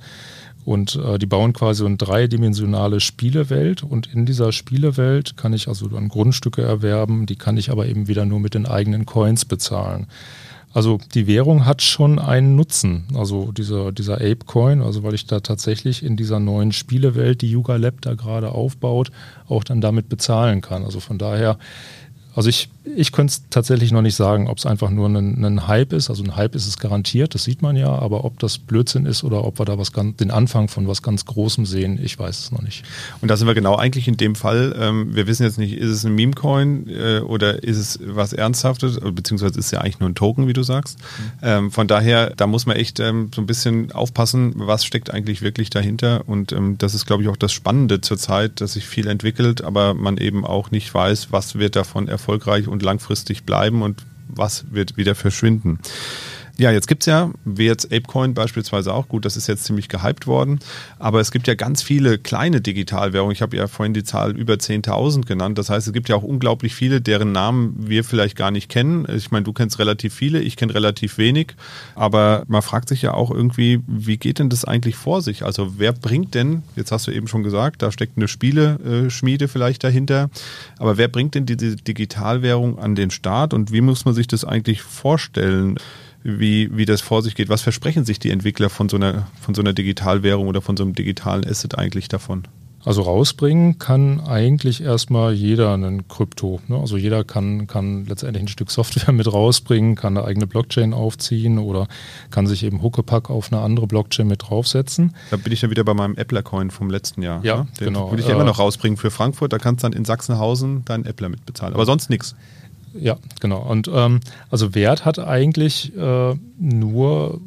Und 0.68 0.98
äh, 0.98 1.18
die 1.18 1.28
bauen 1.28 1.54
quasi 1.54 1.86
eine 1.86 1.96
dreidimensionale 1.96 3.00
Spielewelt 3.00 3.84
und 3.84 4.14
in 4.14 4.26
dieser 4.26 4.52
Spielewelt 4.52 5.38
kann 5.38 5.54
ich 5.54 5.70
also 5.70 5.88
dann 5.88 6.10
Grundstücke 6.10 6.62
erwerben, 6.62 7.26
die 7.26 7.38
kann 7.38 7.56
ich 7.56 7.72
aber 7.72 7.86
eben 7.86 8.10
wieder 8.10 8.26
nur 8.26 8.42
mit 8.42 8.54
den 8.54 8.66
eigenen 8.66 9.06
Coins 9.06 9.46
bezahlen. 9.46 10.08
Also 10.74 11.00
die 11.14 11.26
Währung 11.26 11.66
hat 11.66 11.82
schon 11.82 12.20
einen 12.20 12.58
Nutzen, 12.58 13.06
also 13.16 13.54
dieser, 13.54 13.94
dieser 13.94 14.16
Ape-Coin, 14.16 14.82
also 14.82 15.04
weil 15.04 15.14
ich 15.14 15.26
da 15.26 15.40
tatsächlich 15.40 16.04
in 16.04 16.18
dieser 16.18 16.42
neuen 16.42 16.74
Spielewelt, 16.74 17.42
die 17.42 17.50
Yuga 17.50 17.78
Lab 17.78 18.02
da 18.02 18.16
gerade 18.16 18.52
aufbaut, 18.52 19.12
auch 19.48 19.64
dann 19.64 19.80
damit 19.80 20.10
bezahlen 20.10 20.60
kann. 20.60 20.84
Also 20.84 21.00
von 21.00 21.18
daher 21.18 21.60
also 22.38 22.50
ich, 22.50 22.70
ich 22.96 23.12
könnte 23.12 23.32
es 23.32 23.50
tatsächlich 23.50 23.92
noch 23.92 24.04
nicht 24.04 24.14
sagen, 24.14 24.48
ob 24.48 24.60
es 24.60 24.68
einfach 24.68 24.92
nur 24.92 25.10
ein, 25.10 25.44
ein, 25.44 25.68
Hype 25.68 25.92
ist. 25.92 26.12
Also 26.12 26.24
ein 26.24 26.36
Hype 26.36 26.54
ist 26.54 26.68
es 26.68 26.78
garantiert, 26.78 27.34
das 27.34 27.44
sieht 27.44 27.64
man 27.64 27.76
ja, 27.76 27.90
aber 27.90 28.26
ob 28.26 28.38
das 28.38 28.60
Blödsinn 28.60 29.08
ist 29.08 29.24
oder 29.24 29.44
ob 29.44 29.58
wir 29.58 29.66
da 29.66 29.80
was 29.80 29.92
ganz, 29.92 30.18
den 30.18 30.30
Anfang 30.30 30.68
von 30.68 30.88
was 30.88 31.02
ganz 31.02 31.26
Großem 31.26 31.66
sehen, 31.66 32.00
ich 32.00 32.20
weiß 32.20 32.38
es 32.38 32.52
noch 32.52 32.62
nicht. 32.62 32.86
Und 33.22 33.32
da 33.32 33.38
sind 33.38 33.48
wir 33.48 33.56
genau 33.56 33.76
eigentlich 33.76 34.08
in 34.08 34.18
dem 34.18 34.36
Fall, 34.36 34.76
ähm, 34.80 35.16
wir 35.16 35.26
wissen 35.26 35.46
jetzt 35.46 35.58
nicht, 35.58 35.74
ist 35.74 35.90
es 35.90 36.06
ein 36.06 36.14
Meme-Coin 36.14 36.88
äh, 36.88 37.20
oder 37.22 37.64
ist 37.64 37.78
es 37.78 38.00
was 38.06 38.34
Ernsthaftes, 38.34 39.00
beziehungsweise 39.00 39.58
ist 39.58 39.66
es 39.66 39.72
ja 39.72 39.82
eigentlich 39.82 40.00
nur 40.00 40.10
ein 40.10 40.16
Token, 40.16 40.48
wie 40.48 40.54
du 40.54 40.62
sagst. 40.62 41.00
Mhm. 41.00 41.32
Ähm, 41.42 41.72
von 41.72 41.88
daher, 41.88 42.36
da 42.38 42.46
muss 42.46 42.68
man 42.68 42.76
echt 42.76 43.00
ähm, 43.00 43.32
so 43.34 43.42
ein 43.42 43.48
bisschen 43.48 43.92
aufpassen, 43.94 44.54
was 44.58 44.86
steckt 44.86 45.12
eigentlich 45.12 45.42
wirklich 45.42 45.72
dahinter. 45.72 46.22
Und 46.28 46.52
ähm, 46.52 46.78
das 46.78 46.94
ist, 46.94 47.08
glaube 47.08 47.24
ich, 47.24 47.30
auch 47.30 47.36
das 47.36 47.52
Spannende 47.52 48.00
zurzeit, 48.00 48.62
dass 48.62 48.74
sich 48.74 48.86
viel 48.86 49.08
entwickelt, 49.08 49.64
aber 49.64 49.96
man 49.96 50.18
eben 50.18 50.46
auch 50.46 50.70
nicht 50.70 50.94
weiß, 50.94 51.32
was 51.32 51.56
wird 51.56 51.76
davon 51.76 52.08
erfolgen 52.08 52.27
erfolgreich 52.28 52.68
und 52.68 52.84
langfristig 52.84 53.46
bleiben 53.46 53.82
und 53.82 54.06
was 54.28 54.66
wird 54.72 54.98
wieder 54.98 55.16
verschwinden. 55.16 55.80
Ja, 56.60 56.72
jetzt 56.72 56.88
gibt's 56.88 57.06
ja, 57.06 57.30
wie 57.46 57.66
jetzt 57.66 57.94
Apecoin 57.94 58.34
beispielsweise 58.34 58.92
auch, 58.92 59.08
gut, 59.08 59.26
das 59.26 59.38
ist 59.38 59.46
jetzt 59.46 59.66
ziemlich 59.66 59.90
gehypt 59.90 60.26
worden, 60.26 60.60
aber 60.98 61.20
es 61.20 61.30
gibt 61.30 61.48
ja 61.48 61.54
ganz 61.54 61.84
viele 61.84 62.18
kleine 62.18 62.62
Digitalwährungen. 62.62 63.32
Ich 63.32 63.44
habe 63.44 63.56
ja 63.56 63.68
vorhin 63.68 63.94
die 63.94 64.04
Zahl 64.04 64.36
über 64.36 64.56
10.000 64.56 65.28
genannt. 65.28 65.60
Das 65.60 65.70
heißt, 65.70 65.86
es 65.86 65.94
gibt 65.94 66.10
ja 66.10 66.16
auch 66.16 66.24
unglaublich 66.24 66.74
viele, 66.74 67.00
deren 67.00 67.32
Namen 67.32 67.76
wir 67.88 68.04
vielleicht 68.04 68.36
gar 68.36 68.50
nicht 68.50 68.70
kennen. 68.70 69.06
Ich 69.16 69.30
meine, 69.30 69.44
du 69.44 69.54
kennst 69.54 69.78
relativ 69.78 70.16
viele, 70.16 70.42
ich 70.42 70.56
kenne 70.58 70.74
relativ 70.74 71.20
wenig, 71.20 71.54
aber 71.94 72.44
man 72.48 72.64
fragt 72.64 72.90
sich 72.90 73.04
ja 73.04 73.14
auch 73.14 73.30
irgendwie, 73.30 73.82
wie 73.86 74.18
geht 74.18 74.40
denn 74.40 74.50
das 74.50 74.66
eigentlich 74.66 74.96
vor 74.96 75.22
sich? 75.22 75.44
Also 75.44 75.76
wer 75.78 75.94
bringt 75.94 76.34
denn, 76.34 76.64
jetzt 76.76 76.92
hast 76.92 77.06
du 77.06 77.12
eben 77.12 77.28
schon 77.28 77.44
gesagt, 77.44 77.84
da 77.84 77.92
steckt 77.92 78.18
eine 78.18 78.28
Spieleschmiede 78.28 79.48
vielleicht 79.48 79.84
dahinter, 79.84 80.32
aber 80.80 80.98
wer 80.98 81.08
bringt 81.08 81.36
denn 81.36 81.46
diese 81.46 81.76
Digitalwährung 81.76 82.80
an 82.80 82.96
den 82.96 83.12
Start 83.12 83.54
und 83.54 83.72
wie 83.72 83.82
muss 83.82 84.06
man 84.06 84.16
sich 84.16 84.26
das 84.26 84.44
eigentlich 84.44 84.82
vorstellen? 84.82 85.78
Wie, 86.28 86.76
wie 86.76 86.86
das 86.86 87.00
vor 87.00 87.22
sich 87.22 87.36
geht. 87.36 87.48
Was 87.48 87.62
versprechen 87.62 88.04
sich 88.04 88.20
die 88.20 88.32
Entwickler 88.32 88.70
von 88.70 88.90
so 88.90 88.98
einer, 88.98 89.28
von 89.40 89.56
so 89.56 89.62
einer 89.62 89.74
Digitalwährung 89.74 90.48
oder 90.48 90.62
von 90.62 90.76
so 90.76 90.84
einem 90.84 90.94
digitalen 90.94 91.48
Asset 91.48 91.78
eigentlich 91.78 92.10
davon? 92.10 92.44
Also 92.84 93.02
rausbringen 93.02 93.80
kann 93.80 94.22
eigentlich 94.22 94.82
erstmal 94.82 95.34
jeder 95.34 95.74
einen 95.74 96.08
Krypto. 96.08 96.62
Ne? 96.68 96.78
Also 96.78 96.96
jeder 96.96 97.24
kann, 97.24 97.68
kann 97.68 98.06
letztendlich 98.06 98.44
ein 98.44 98.48
Stück 98.48 98.72
Software 98.72 99.12
mit 99.14 99.32
rausbringen, 99.32 99.96
kann 99.96 100.18
eine 100.18 100.26
eigene 100.26 100.48
Blockchain 100.48 100.94
aufziehen 100.94 101.60
oder 101.60 101.88
kann 102.30 102.46
sich 102.46 102.64
eben 102.64 102.82
Huckepack 102.82 103.30
auf 103.30 103.52
eine 103.52 103.62
andere 103.62 103.88
Blockchain 103.88 104.28
mit 104.28 104.44
draufsetzen. 104.50 105.16
Da 105.32 105.38
bin 105.38 105.52
ich 105.52 105.62
dann 105.62 105.70
wieder 105.70 105.84
bei 105.84 105.94
meinem 105.94 106.16
Appler-Coin 106.18 106.72
vom 106.72 106.90
letzten 106.90 107.24
Jahr. 107.24 107.44
Ja, 107.44 107.58
ne? 107.58 107.68
Den 107.80 107.88
genau. 107.88 108.12
Würde 108.12 108.22
ich 108.22 108.28
ja 108.28 108.36
immer 108.36 108.46
noch 108.46 108.60
rausbringen 108.60 108.98
für 108.98 109.12
Frankfurt. 109.12 109.52
Da 109.52 109.58
kannst 109.58 109.84
du 109.84 109.90
dann 109.90 109.98
in 109.98 110.06
Sachsenhausen 110.06 110.86
deinen 110.86 111.06
Appler 111.06 111.30
mitbezahlen. 111.30 111.74
Aber 111.74 111.86
sonst 111.86 112.10
nichts. 112.10 112.36
Ja, 112.94 113.18
genau. 113.40 113.60
Und 113.60 113.90
ähm, 113.94 114.20
also 114.50 114.74
Wert 114.76 115.06
hat 115.06 115.20
eigentlich 115.20 115.96
äh, 115.96 116.36
nur 116.60 117.40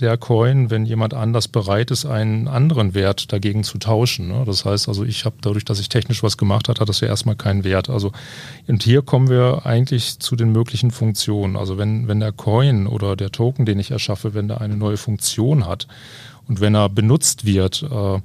der 0.00 0.16
Coin, 0.16 0.70
wenn 0.70 0.86
jemand 0.86 1.12
anders 1.12 1.48
bereit 1.48 1.90
ist, 1.90 2.06
einen 2.06 2.46
anderen 2.46 2.94
Wert 2.94 3.32
dagegen 3.32 3.64
zu 3.64 3.78
tauschen. 3.78 4.28
Ne? 4.28 4.44
Das 4.46 4.64
heißt 4.64 4.88
also, 4.88 5.04
ich 5.04 5.24
habe 5.24 5.36
dadurch, 5.40 5.64
dass 5.64 5.80
ich 5.80 5.88
technisch 5.88 6.22
was 6.22 6.36
gemacht 6.36 6.68
habe, 6.68 6.80
hat 6.80 6.88
das 6.88 7.00
ja 7.00 7.08
erstmal 7.08 7.34
keinen 7.34 7.64
Wert. 7.64 7.90
Also 7.90 8.12
und 8.68 8.82
hier 8.82 9.02
kommen 9.02 9.28
wir 9.28 9.66
eigentlich 9.66 10.20
zu 10.20 10.36
den 10.36 10.52
möglichen 10.52 10.92
Funktionen. 10.92 11.56
Also 11.56 11.78
wenn, 11.78 12.06
wenn 12.06 12.20
der 12.20 12.32
Coin 12.32 12.86
oder 12.86 13.16
der 13.16 13.32
Token, 13.32 13.66
den 13.66 13.80
ich 13.80 13.90
erschaffe, 13.90 14.34
wenn 14.34 14.46
der 14.46 14.60
eine 14.60 14.76
neue 14.76 14.96
Funktion 14.96 15.66
hat 15.66 15.88
und 16.46 16.60
wenn 16.60 16.76
er 16.76 16.88
benutzt 16.88 17.44
wird, 17.44 17.82
äh, 17.82 18.20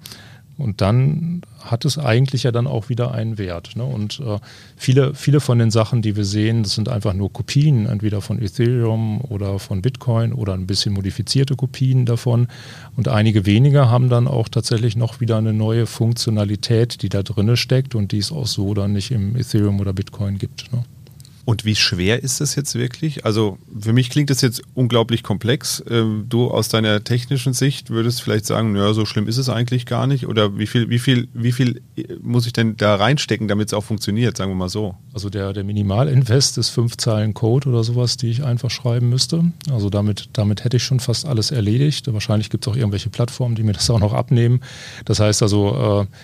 und 0.57 0.81
dann 0.81 1.41
hat 1.59 1.85
es 1.85 1.97
eigentlich 1.97 2.43
ja 2.43 2.51
dann 2.51 2.67
auch 2.67 2.89
wieder 2.89 3.11
einen 3.11 3.37
Wert. 3.37 3.75
Ne? 3.75 3.83
Und 3.83 4.19
äh, 4.19 4.37
viele, 4.75 5.15
viele 5.15 5.39
von 5.39 5.57
den 5.57 5.71
Sachen, 5.71 6.01
die 6.01 6.15
wir 6.15 6.25
sehen, 6.25 6.63
das 6.63 6.75
sind 6.75 6.89
einfach 6.89 7.13
nur 7.13 7.33
Kopien, 7.33 7.85
entweder 7.87 8.21
von 8.21 8.41
Ethereum 8.41 9.21
oder 9.21 9.57
von 9.59 9.81
Bitcoin 9.81 10.33
oder 10.33 10.53
ein 10.53 10.67
bisschen 10.67 10.93
modifizierte 10.93 11.55
Kopien 11.55 12.05
davon. 12.05 12.47
Und 12.95 13.07
einige 13.07 13.45
wenige 13.45 13.89
haben 13.89 14.09
dann 14.09 14.27
auch 14.27 14.47
tatsächlich 14.47 14.95
noch 14.95 15.19
wieder 15.19 15.37
eine 15.37 15.53
neue 15.53 15.87
Funktionalität, 15.87 17.01
die 17.01 17.09
da 17.09 17.23
drinne 17.23 17.57
steckt 17.57 17.95
und 17.95 18.11
die 18.11 18.19
es 18.19 18.31
auch 18.31 18.47
so 18.47 18.73
dann 18.73 18.93
nicht 18.93 19.11
im 19.11 19.35
Ethereum 19.35 19.79
oder 19.79 19.93
Bitcoin 19.93 20.37
gibt. 20.37 20.71
Ne? 20.71 20.83
Und 21.45 21.65
wie 21.65 21.75
schwer 21.75 22.23
ist 22.23 22.39
das 22.39 22.55
jetzt 22.55 22.75
wirklich? 22.75 23.25
Also 23.25 23.57
für 23.77 23.91
mich 23.91 24.09
klingt 24.09 24.29
das 24.29 24.39
jetzt 24.41 24.61
unglaublich 24.75 25.23
komplex. 25.23 25.83
Ähm, 25.89 26.25
du 26.29 26.49
aus 26.49 26.69
deiner 26.69 27.03
technischen 27.03 27.51
Sicht 27.53 27.89
würdest 27.89 28.21
vielleicht 28.21 28.45
sagen, 28.45 28.71
naja, 28.71 28.93
so 28.93 29.05
schlimm 29.05 29.27
ist 29.27 29.37
es 29.37 29.49
eigentlich 29.49 29.85
gar 29.85 30.07
nicht. 30.07 30.27
Oder 30.27 30.57
wie 30.57 30.67
viel, 30.67 30.89
wie 30.89 30.99
viel, 30.99 31.27
wie 31.33 31.51
viel 31.51 31.81
äh, 31.97 32.03
muss 32.21 32.47
ich 32.47 32.53
denn 32.53 32.77
da 32.77 32.95
reinstecken, 32.95 33.49
damit 33.49 33.67
es 33.67 33.73
auch 33.73 33.83
funktioniert, 33.83 34.37
sagen 34.37 34.51
wir 34.51 34.55
mal 34.55 34.69
so? 34.69 34.95
Also 35.13 35.29
der, 35.29 35.51
der 35.51 35.65
Minimalinvest 35.65 36.57
ist 36.57 36.69
fünf 36.69 36.95
Zeilen 36.95 37.33
Code 37.33 37.67
oder 37.67 37.83
sowas, 37.83 38.15
die 38.15 38.29
ich 38.29 38.43
einfach 38.43 38.71
schreiben 38.71 39.09
müsste. 39.09 39.51
Also 39.69 39.89
damit, 39.89 40.29
damit 40.33 40.63
hätte 40.63 40.77
ich 40.77 40.83
schon 40.83 41.01
fast 41.01 41.25
alles 41.25 41.51
erledigt. 41.51 42.11
Wahrscheinlich 42.13 42.51
gibt 42.51 42.65
es 42.65 42.71
auch 42.71 42.77
irgendwelche 42.77 43.09
Plattformen, 43.09 43.55
die 43.55 43.63
mir 43.63 43.73
das 43.73 43.89
auch 43.89 43.99
noch 43.99 44.13
abnehmen. 44.13 44.61
Das 45.03 45.19
heißt 45.19 45.43
also, 45.43 46.05
äh, 46.09 46.15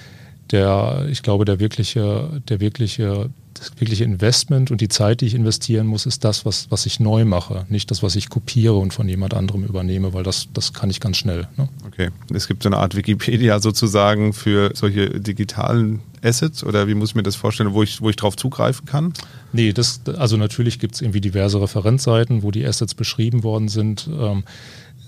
der, 0.52 1.08
ich 1.10 1.22
glaube, 1.22 1.46
der 1.46 1.60
wirkliche, 1.60 2.42
der 2.48 2.60
wirkliche, 2.60 3.30
das 3.60 3.72
wirkliche 3.80 4.04
Investment 4.04 4.72
und 4.72 4.82
die 4.82 4.88
Zeit, 4.88 5.22
die 5.22 5.26
ich 5.26 5.36
investieren 5.36 5.88
muss, 5.88 6.06
ist 6.06 6.24
das, 6.24 6.46
was, 6.46 6.68
was 6.70 6.86
ich 6.86 7.00
neu 7.00 7.26
mache, 7.26 7.66
nicht 7.70 7.92
das, 7.92 8.02
was 8.04 8.16
ich 8.16 8.30
kopiere 8.30 8.76
und 8.76 8.94
von 8.94 9.08
jemand 9.08 9.34
anderem 9.34 9.64
übernehme, 9.64 10.14
weil 10.14 10.24
das, 10.24 10.48
das 10.54 10.74
kann 10.74 10.90
ich 10.90 11.00
ganz 11.00 11.18
schnell. 11.18 11.48
Ne? 11.58 11.70
Okay. 11.86 12.10
Es 12.34 12.48
gibt 12.48 12.64
so 12.64 12.70
eine 12.70 12.78
Art 12.78 12.96
Wikipedia 12.96 13.60
sozusagen 13.60 14.34
für 14.34 14.72
solche 14.74 15.20
digitalen 15.20 16.02
Assets 16.22 16.64
oder 16.64 16.88
wie 16.88 16.96
muss 16.96 17.10
ich 17.10 17.16
mir 17.16 17.24
das 17.24 17.36
vorstellen, 17.36 17.74
wo 17.74 17.84
ich, 17.84 18.02
wo 18.02 18.10
ich 18.10 18.16
drauf 18.16 18.36
zugreifen 18.36 18.86
kann? 18.86 19.14
Nee, 19.54 19.74
das, 19.74 20.02
also 20.18 20.38
natürlich 20.38 20.80
gibt 20.80 20.96
es 20.96 21.02
irgendwie 21.02 21.22
diverse 21.22 21.62
Referenzseiten, 21.62 22.44
wo 22.44 22.52
die 22.52 22.66
Assets 22.66 22.94
beschrieben 22.94 23.44
worden 23.44 23.68
sind. 23.68 24.10
Ähm, 24.12 24.40
äh, 24.40 24.44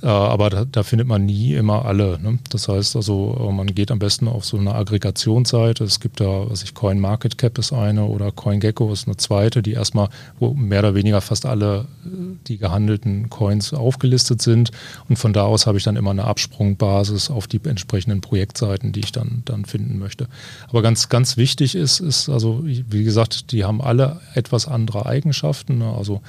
aber 0.07 0.49
da, 0.49 0.65
da, 0.65 0.81
findet 0.83 1.07
man 1.07 1.25
nie 1.25 1.53
immer 1.53 1.85
alle. 1.85 2.19
Ne? 2.19 2.39
Das 2.49 2.67
heißt 2.67 2.95
also, 2.95 3.37
äh, 3.39 3.51
man 3.53 3.67
geht 3.67 3.91
am 3.91 3.99
besten 3.99 4.27
auf 4.27 4.45
so 4.45 4.57
eine 4.57 4.73
Aggregationsseite. 4.73 5.83
Es 5.83 5.99
gibt 5.99 6.19
da, 6.19 6.49
was 6.49 6.63
ich, 6.63 6.73
Coin 6.73 6.99
Market 6.99 7.37
Cap 7.37 7.57
ist 7.59 7.71
eine 7.71 8.05
oder 8.05 8.31
CoinGecko 8.31 8.91
ist 8.91 9.07
eine 9.07 9.17
zweite, 9.17 9.61
die 9.61 9.73
erstmal, 9.73 10.09
wo 10.39 10.53
mehr 10.53 10.79
oder 10.79 10.95
weniger 10.95 11.21
fast 11.21 11.45
alle 11.45 11.85
äh, 12.03 12.07
die 12.47 12.57
gehandelten 12.57 13.29
Coins 13.29 13.73
aufgelistet 13.73 14.41
sind. 14.41 14.71
Und 15.07 15.17
von 15.17 15.33
da 15.33 15.43
aus 15.43 15.67
habe 15.67 15.77
ich 15.77 15.83
dann 15.83 15.95
immer 15.95 16.11
eine 16.11 16.23
Absprungbasis 16.23 17.29
auf 17.29 17.45
die 17.47 17.61
entsprechenden 17.63 18.21
Projektseiten, 18.21 18.93
die 18.93 19.01
ich 19.01 19.11
dann, 19.11 19.43
dann 19.45 19.65
finden 19.65 19.99
möchte. 19.99 20.27
Aber 20.67 20.81
ganz, 20.81 21.09
ganz 21.09 21.37
wichtig 21.37 21.75
ist, 21.75 21.99
ist 21.99 22.27
also, 22.27 22.63
wie 22.63 23.03
gesagt, 23.03 23.51
die 23.51 23.65
haben 23.65 23.81
alle 23.81 24.19
etwas 24.33 24.67
andere 24.67 25.05
Eigenschaften. 25.05 25.77
Ne? 25.77 25.93
Also 25.95 26.21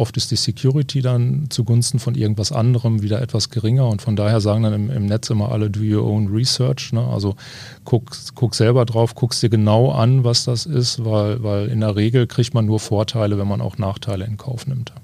Oft 0.00 0.16
ist 0.16 0.30
die 0.30 0.36
Security 0.36 1.02
dann 1.02 1.50
zugunsten 1.50 1.98
von 1.98 2.14
irgendwas 2.14 2.52
anderem 2.52 3.02
wieder 3.02 3.20
etwas 3.20 3.50
geringer 3.50 3.86
und 3.86 4.00
von 4.00 4.16
daher 4.16 4.40
sagen 4.40 4.62
dann 4.62 4.72
im, 4.72 4.90
im 4.90 5.04
Netz 5.04 5.28
immer 5.28 5.52
alle, 5.52 5.68
do 5.68 5.80
your 5.80 6.06
own 6.06 6.28
research. 6.28 6.94
Ne? 6.94 7.06
Also 7.06 7.36
guck, 7.84 8.10
guck 8.34 8.54
selber 8.54 8.86
drauf, 8.86 9.14
guckst 9.14 9.42
dir 9.42 9.50
genau 9.50 9.90
an, 9.90 10.24
was 10.24 10.44
das 10.44 10.64
ist, 10.64 11.04
weil, 11.04 11.42
weil 11.42 11.68
in 11.68 11.80
der 11.80 11.96
Regel 11.96 12.26
kriegt 12.26 12.54
man 12.54 12.64
nur 12.64 12.80
Vorteile, 12.80 13.36
wenn 13.36 13.46
man 13.46 13.60
auch 13.60 13.76
Nachteile 13.76 14.24
in 14.24 14.38
Kauf 14.38 14.66
nimmt. 14.66 14.94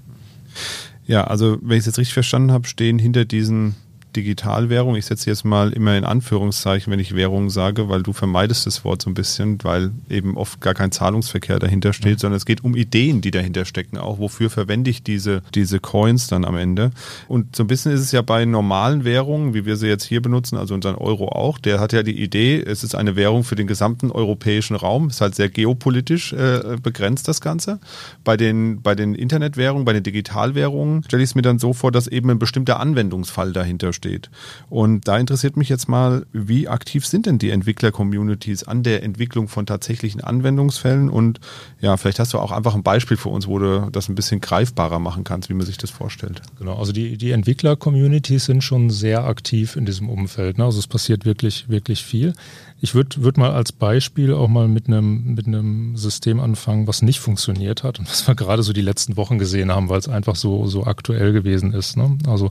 Ja, 1.07 1.25
also 1.25 1.59
wenn 1.61 1.77
ich 1.77 1.81
es 1.81 1.87
jetzt 1.87 1.99
richtig 1.99 2.15
verstanden 2.15 2.51
habe, 2.51 2.67
stehen 2.67 2.99
hinter 2.99 3.27
diesen 3.27 3.75
Digitalwährung, 4.17 4.97
ich 4.97 5.07
setze 5.07 5.31
jetzt 5.31 5.45
mal 5.45 5.73
immer 5.73 5.97
in 5.97 6.05
Anführungszeichen, 6.05 6.91
wenn 6.93 6.99
ich 6.99 7.15
Währung 7.15 7.51
sage, 7.51 7.89
weil 7.89 8.03
du 8.03 8.13
vermeidest 8.13 8.67
das 8.67 8.85
Wort 8.85 9.03
so 9.03 9.11
ein 9.11 9.15
bisschen, 9.15 9.63
weil 9.63 9.93
eben 10.09 10.37
oft 10.37 10.61
gar 10.61 10.75
kein 10.75 10.91
Zahlungsverkehr 10.91 11.59
dahinter 11.59 11.93
steht, 11.93 12.19
sondern 12.19 12.37
es 12.37 12.47
geht 12.47 12.65
um 12.65 12.75
Ideen, 12.75 13.21
die 13.21 13.31
dahinter 13.31 13.65
stecken 13.67 13.99
auch. 13.99 14.19
Wofür 14.19 14.49
verwende 14.49 14.91
ich 14.91 15.03
diese, 15.03 15.43
diese 15.55 15.79
Coins 15.79 16.27
dann 16.27 16.45
am 16.45 16.57
Ende? 16.57 16.91
Und 17.29 17.55
so 17.55 17.63
ein 17.65 17.67
bisschen 17.67 17.93
ist 17.93 18.01
es 18.01 18.13
ja 18.13 18.23
bei 18.23 18.45
normalen 18.45 19.05
Währungen, 19.05 19.53
wie 19.53 19.67
wir 19.67 19.77
sie 19.77 19.87
jetzt 19.87 20.05
hier 20.05 20.23
benutzen, 20.23 20.57
also 20.57 20.75
unseren 20.75 20.97
Euro 20.97 21.29
auch, 21.29 21.59
der 21.59 21.79
hat 21.79 21.93
ja 21.93 22.03
die 22.03 22.21
Idee, 22.21 22.61
es 22.61 22.83
ist 22.83 22.95
eine 22.95 23.17
Währung 23.17 23.45
für 23.45 23.55
den 23.55 23.67
gesamten 23.67 24.11
europäischen 24.11 24.77
Raum, 24.77 25.09
ist 25.09 25.21
halt 25.21 25.35
sehr 25.35 25.51
geopolitisch 25.51 26.33
äh, 26.33 26.79
begrenzt 26.83 27.29
das 27.29 27.41
Ganze. 27.41 27.81
Bei 28.25 28.37
den, 28.37 28.81
bei 28.81 28.95
den 28.95 29.15
Internetwährungen, 29.15 29.85
bei 29.85 29.93
den 29.93 30.03
Digitalwährungen 30.03 31.05
stelle 31.05 31.23
ich 31.23 31.31
es 31.31 31.35
mir 31.35 31.43
dann 31.43 31.59
so 31.59 31.75
vor, 31.75 31.93
dass 31.93 32.09
eben 32.09 32.31
ein 32.31 32.39
bestimmter 32.39 32.81
Anwendungsfall 32.81 33.53
dahinter 33.53 33.93
steht 33.93 34.06
steht. 34.07 34.31
Und 34.71 35.09
da 35.09 35.19
interessiert 35.19 35.57
mich 35.57 35.69
jetzt 35.69 35.89
mal, 35.89 36.27
wie 36.33 36.69
aktiv 36.69 37.07
sind 37.07 37.27
denn 37.27 37.39
die 37.39 37.51
Entwickler-Communities 37.51 38.65
an 38.65 38.83
der 38.83 39.03
Entwicklung 39.03 39.49
von 39.49 39.67
tatsächlichen 39.67 40.21
Anwendungsfällen? 40.21 41.11
Und 41.11 41.41
ja, 41.81 41.97
vielleicht 41.97 42.21
hast 42.21 42.33
du 42.33 42.39
auch 42.39 42.53
einfach 42.53 42.75
ein 42.75 42.83
Beispiel 42.83 43.17
für 43.17 43.31
uns, 43.31 43.49
wo 43.49 43.59
du 43.59 43.91
das 43.91 44.09
ein 44.09 44.15
bisschen 44.15 44.41
greifbarer 44.41 45.01
machen 45.01 45.25
kannst, 45.25 45.49
wie 45.49 45.55
man 45.55 45.67
sich 45.67 45.79
das 45.79 45.91
vorstellt. 45.91 46.41
Genau, 46.59 46.79
also 46.79 46.93
die, 46.93 47.17
die 47.17 47.33
Entwickler-Communities 47.33 48.45
sind 48.45 48.63
schon 48.63 48.91
sehr 48.91 49.25
aktiv 49.25 49.75
in 49.77 49.87
diesem 49.87 50.09
Umfeld. 50.09 50.59
Ne? 50.59 50.65
Also 50.65 50.79
es 50.79 50.87
passiert 50.87 51.25
wirklich, 51.25 51.69
wirklich 51.69 52.05
viel. 52.05 52.35
Ich 52.81 52.95
würde 52.95 53.23
würd 53.23 53.39
mal 53.39 53.53
als 53.53 53.73
Beispiel 53.73 54.35
auch 54.35 54.49
mal 54.49 54.69
mit 54.69 54.87
einem 54.87 55.35
mit 55.35 55.99
System 55.99 56.41
anfangen, 56.41 56.87
was 56.87 57.03
nicht 57.03 57.21
funktioniert 57.21 57.83
hat 57.83 57.99
und 57.99 58.09
was 58.09 58.29
wir 58.29 58.35
gerade 58.35 58.63
so 58.63 58.73
die 58.73 58.83
letzten 58.83 59.17
Wochen 59.17 59.39
gesehen 59.39 59.73
haben, 59.73 59.89
weil 59.89 59.99
es 59.99 60.09
einfach 60.09 60.37
so, 60.37 60.67
so 60.67 60.85
aktuell 60.85 61.33
gewesen 61.33 61.73
ist. 61.73 61.97
Ne? 61.97 62.19
Also 62.29 62.51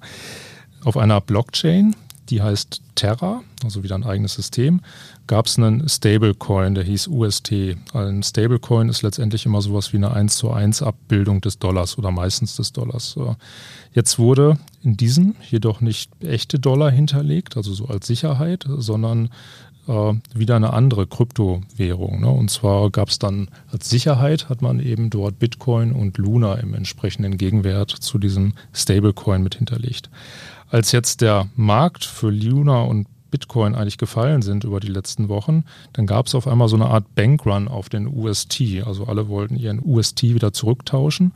auf 0.86 0.98
einer 0.98 1.20
Blockchain, 1.20 1.96
die 2.30 2.42
heißt 2.42 2.82
Terra, 2.96 3.42
also 3.64 3.84
wieder 3.84 3.96
ein 3.96 4.04
eigenes 4.04 4.34
System, 4.34 4.82
gab 5.28 5.48
es 5.48 5.58
einen 5.58 5.88
Stablecoin, 5.90 6.76
der 6.76 6.84
hieß 6.84 7.08
UST. 7.08 7.78
Ein 7.94 8.24
Stablecoin 8.24 8.90
ist 8.90 9.02
letztendlich 9.02 9.46
immer 9.46 9.62
sowas 9.62 9.94
wie 9.94 9.98
eine 9.98 10.12
1 10.12 10.38
zu 10.38 10.52
1 10.52 10.82
Abbildung 10.82 11.42
des 11.42 11.60
Dollars 11.60 11.98
oder 11.98 12.12
meistens 12.12 12.56
des 12.56 12.72
Dollars. 12.72 13.16
Jetzt 13.94 14.18
wurde 14.18 14.58
in 14.82 14.98
diesem 14.98 15.36
jedoch 15.50 15.82
nicht 15.82 16.12
echte 16.24 16.60
Dollar 16.60 16.92
hinterlegt, 16.92 17.58
also 17.58 17.74
so 17.74 17.88
als 17.88 18.08
Sicherheit, 18.08 18.66
sondern 18.68 19.30
äh, 19.88 20.14
wieder 20.34 20.56
eine 20.56 20.74
andere 20.74 21.08
Kryptowährung. 21.08 22.22
Ne? 22.22 22.30
Und 22.30 22.50
zwar 22.50 22.90
gab 22.90 23.10
es 23.10 23.20
dann 23.20 23.50
als 23.72 23.90
Sicherheit, 23.90 24.50
hat 24.50 24.62
man 24.62 24.80
eben 24.80 25.10
dort 25.10 25.40
Bitcoin 25.40 25.92
und 25.92 26.18
Luna 26.18 26.56
im 26.56 26.74
entsprechenden 26.74 27.38
Gegenwert 27.38 27.92
zu 27.92 28.18
diesem 28.18 28.54
Stablecoin 28.74 29.44
mit 29.44 29.56
hinterlegt. 29.56 30.10
Als 30.70 30.92
jetzt 30.92 31.22
der 31.22 31.48
Markt 31.56 32.06
für 32.06 32.30
Luna 32.30 32.82
und 32.82 33.08
Bitcoin 33.36 33.76
eigentlich 33.76 33.98
gefallen 33.98 34.42
sind 34.42 34.64
über 34.64 34.80
die 34.80 34.88
letzten 34.88 35.28
Wochen, 35.28 35.66
dann 35.92 36.08
gab 36.08 36.28
es 36.28 36.36
auf 36.36 36.48
einmal 36.48 36.70
so 36.70 36.78
eine 36.78 36.86
Art 36.86 37.16
Bankrun 37.16 37.68
auf 37.68 37.90
den 37.90 38.08
UST. 38.08 38.62
Also 38.86 39.08
alle 39.08 39.28
wollten 39.28 39.58
ihren 39.58 39.82
UST 39.84 40.24
wieder 40.24 40.54
zurücktauschen, 40.54 41.34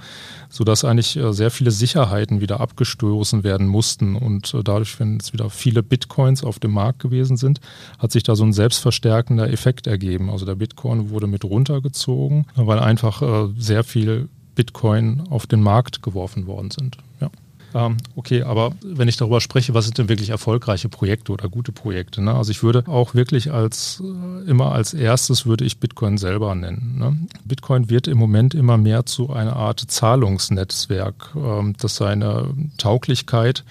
sodass 0.50 0.86
eigentlich 0.86 1.18
äh, 1.18 1.34
sehr 1.34 1.52
viele 1.52 1.72
Sicherheiten 1.72 2.40
wieder 2.40 2.62
abgestoßen 2.62 3.44
werden 3.44 3.68
mussten. 3.68 4.16
Und 4.16 4.54
äh, 4.54 4.64
dadurch, 4.64 4.98
wenn 5.02 5.18
es 5.18 5.34
wieder 5.34 5.50
viele 5.50 5.84
Bitcoins 5.84 6.42
auf 6.42 6.60
dem 6.60 6.72
Markt 6.72 7.00
gewesen 7.00 7.36
sind, 7.36 7.60
hat 7.98 8.14
sich 8.14 8.24
da 8.24 8.38
so 8.38 8.46
ein 8.46 8.54
selbstverstärkender 8.54 9.52
Effekt 9.52 9.86
ergeben. 9.86 10.30
Also 10.30 10.46
der 10.46 10.56
Bitcoin 10.56 11.10
wurde 11.10 11.28
mit 11.28 11.44
runtergezogen, 11.44 12.46
weil 12.56 12.80
einfach 12.80 13.22
äh, 13.22 13.50
sehr 13.58 13.84
viel 13.84 14.30
Bitcoin 14.56 15.24
auf 15.30 15.48
den 15.48 15.62
Markt 15.62 16.02
geworfen 16.02 16.48
worden 16.48 16.72
sind. 16.72 16.98
Ähm, 17.74 17.98
okay, 18.16 18.44
aber 18.44 18.72
wenn 18.84 19.08
ich 19.08 19.18
darüber 19.18 19.42
spreche, 19.42 19.74
was 19.74 19.86
sind 19.86 19.98
denn 19.98 20.10
wirklich 20.10 20.30
erfolgreiche 20.30 20.90
Projekte 20.90 21.32
oder 21.32 21.50
gute 21.50 21.72
Projekte? 21.72 22.22
Ne? 22.22 22.34
Also 22.34 22.52
ich 22.52 22.64
würde 22.64 22.84
auch 22.88 23.14
wirklich 23.14 23.52
als 23.52 24.02
äh, 24.04 24.50
immer 24.50 24.72
als 24.72 24.94
erstes 24.94 25.46
würde 25.46 25.66
ich 25.66 25.80
Bitcoin 25.80 26.18
selber 26.18 26.56
nennen. 26.56 26.96
Ne? 26.98 27.18
Bitcoin 27.46 27.90
wird 27.90 28.08
im 28.08 28.18
Moment 28.18 28.56
immer 28.56 28.78
mehr 28.78 29.06
zu 29.06 29.32
einer 29.32 29.56
Art 29.56 29.80
Zahlungsnetzwerk, 29.80 31.36
ähm, 31.36 31.76
das 31.80 31.96
seine 31.96 32.54
Tauglichkeit 32.78 33.64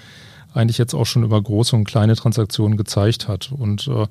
eigentlich 0.54 0.78
jetzt 0.78 0.94
auch 0.94 1.04
schon 1.04 1.24
über 1.24 1.40
große 1.40 1.76
und 1.76 1.84
kleine 1.84 2.16
Transaktionen 2.16 2.76
gezeigt 2.76 3.28
hat. 3.28 3.52
Und 3.52 3.88
äh, 3.88 4.06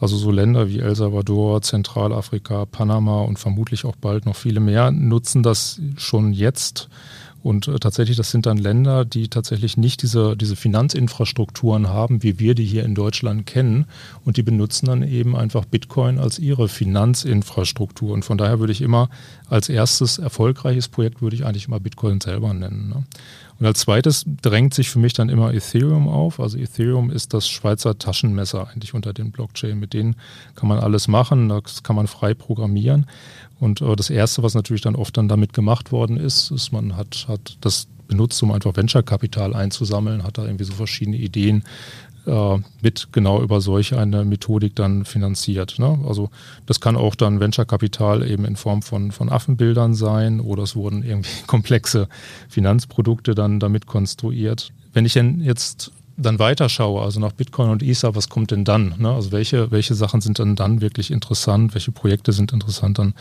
also 0.00 0.16
so 0.16 0.30
Länder 0.30 0.68
wie 0.68 0.80
El 0.80 0.94
Salvador, 0.94 1.62
Zentralafrika, 1.62 2.66
Panama 2.66 3.22
und 3.22 3.38
vermutlich 3.38 3.84
auch 3.84 3.96
bald 3.96 4.26
noch 4.26 4.36
viele 4.36 4.60
mehr 4.60 4.90
nutzen 4.90 5.42
das 5.42 5.80
schon 5.96 6.32
jetzt 6.32 6.88
und 7.46 7.68
äh, 7.68 7.78
tatsächlich, 7.78 8.16
das 8.16 8.32
sind 8.32 8.44
dann 8.44 8.58
Länder, 8.58 9.04
die 9.04 9.28
tatsächlich 9.28 9.76
nicht 9.76 10.02
diese, 10.02 10.36
diese 10.36 10.56
Finanzinfrastrukturen 10.56 11.88
haben, 11.88 12.24
wie 12.24 12.40
wir 12.40 12.56
die 12.56 12.64
hier 12.64 12.82
in 12.82 12.96
Deutschland 12.96 13.46
kennen. 13.46 13.86
Und 14.24 14.36
die 14.36 14.42
benutzen 14.42 14.86
dann 14.86 15.04
eben 15.04 15.36
einfach 15.36 15.64
Bitcoin 15.64 16.18
als 16.18 16.40
ihre 16.40 16.68
Finanzinfrastruktur. 16.68 18.12
Und 18.12 18.24
von 18.24 18.36
daher 18.36 18.58
würde 18.58 18.72
ich 18.72 18.82
immer 18.82 19.10
als 19.48 19.68
erstes 19.68 20.18
erfolgreiches 20.18 20.88
Projekt 20.88 21.22
würde 21.22 21.36
ich 21.36 21.46
eigentlich 21.46 21.68
immer 21.68 21.78
Bitcoin 21.78 22.20
selber 22.20 22.52
nennen. 22.52 22.88
Ne? 22.88 23.04
Und 23.58 23.64
als 23.64 23.80
zweites 23.80 24.24
drängt 24.42 24.74
sich 24.74 24.90
für 24.90 24.98
mich 24.98 25.14
dann 25.14 25.28
immer 25.28 25.54
Ethereum 25.54 26.08
auf. 26.08 26.40
Also 26.40 26.58
Ethereum 26.58 27.10
ist 27.10 27.32
das 27.32 27.48
Schweizer 27.48 27.96
Taschenmesser 27.98 28.68
eigentlich 28.68 28.92
unter 28.92 29.12
den 29.12 29.30
Blockchain. 29.30 29.78
Mit 29.78 29.94
denen 29.94 30.16
kann 30.56 30.68
man 30.68 30.78
alles 30.78 31.08
machen, 31.08 31.48
das 31.48 31.82
kann 31.82 31.96
man 31.96 32.06
frei 32.06 32.34
programmieren. 32.34 33.06
Und 33.58 33.80
äh, 33.80 33.96
das 33.96 34.10
Erste, 34.10 34.42
was 34.42 34.54
natürlich 34.54 34.82
dann 34.82 34.96
oft 34.96 35.16
dann 35.16 35.28
damit 35.28 35.52
gemacht 35.52 35.92
worden 35.92 36.16
ist, 36.16 36.50
ist, 36.50 36.72
man 36.72 36.96
hat, 36.96 37.26
hat 37.28 37.56
das 37.60 37.88
benutzt, 38.06 38.42
um 38.42 38.52
einfach 38.52 38.76
Venture-Kapital 38.76 39.54
einzusammeln, 39.54 40.22
hat 40.22 40.38
da 40.38 40.44
irgendwie 40.44 40.64
so 40.64 40.74
verschiedene 40.74 41.16
Ideen 41.16 41.64
äh, 42.26 42.58
mit 42.80 43.08
genau 43.12 43.42
über 43.42 43.60
solch 43.60 43.94
eine 43.94 44.24
Methodik 44.24 44.74
dann 44.76 45.04
finanziert. 45.04 45.78
Ne? 45.78 45.98
Also 46.06 46.30
das 46.66 46.80
kann 46.80 46.96
auch 46.96 47.14
dann 47.14 47.40
Venture-Kapital 47.40 48.28
eben 48.28 48.44
in 48.44 48.56
Form 48.56 48.82
von, 48.82 49.12
von 49.12 49.28
Affenbildern 49.28 49.94
sein 49.94 50.40
oder 50.40 50.62
es 50.62 50.76
wurden 50.76 51.02
irgendwie 51.02 51.30
komplexe 51.46 52.08
Finanzprodukte 52.48 53.34
dann 53.34 53.60
damit 53.60 53.86
konstruiert. 53.86 54.72
Wenn 54.92 55.04
ich 55.04 55.14
denn 55.14 55.40
jetzt 55.40 55.92
dann 56.16 56.38
weiterschaue, 56.38 57.02
also 57.02 57.20
nach 57.20 57.32
Bitcoin 57.32 57.70
und 57.70 57.82
Ether, 57.82 58.14
was 58.14 58.28
kommt 58.28 58.50
denn 58.50 58.64
dann? 58.64 58.94
Ne? 58.98 59.10
Also 59.10 59.32
welche, 59.32 59.70
welche 59.70 59.94
Sachen 59.94 60.20
sind 60.20 60.38
dann 60.38 60.56
dann 60.56 60.80
wirklich 60.80 61.10
interessant? 61.10 61.74
Welche 61.74 61.92
Projekte 61.92 62.32
sind 62.32 62.52
interessant? 62.52 62.98
Dann 62.98 63.14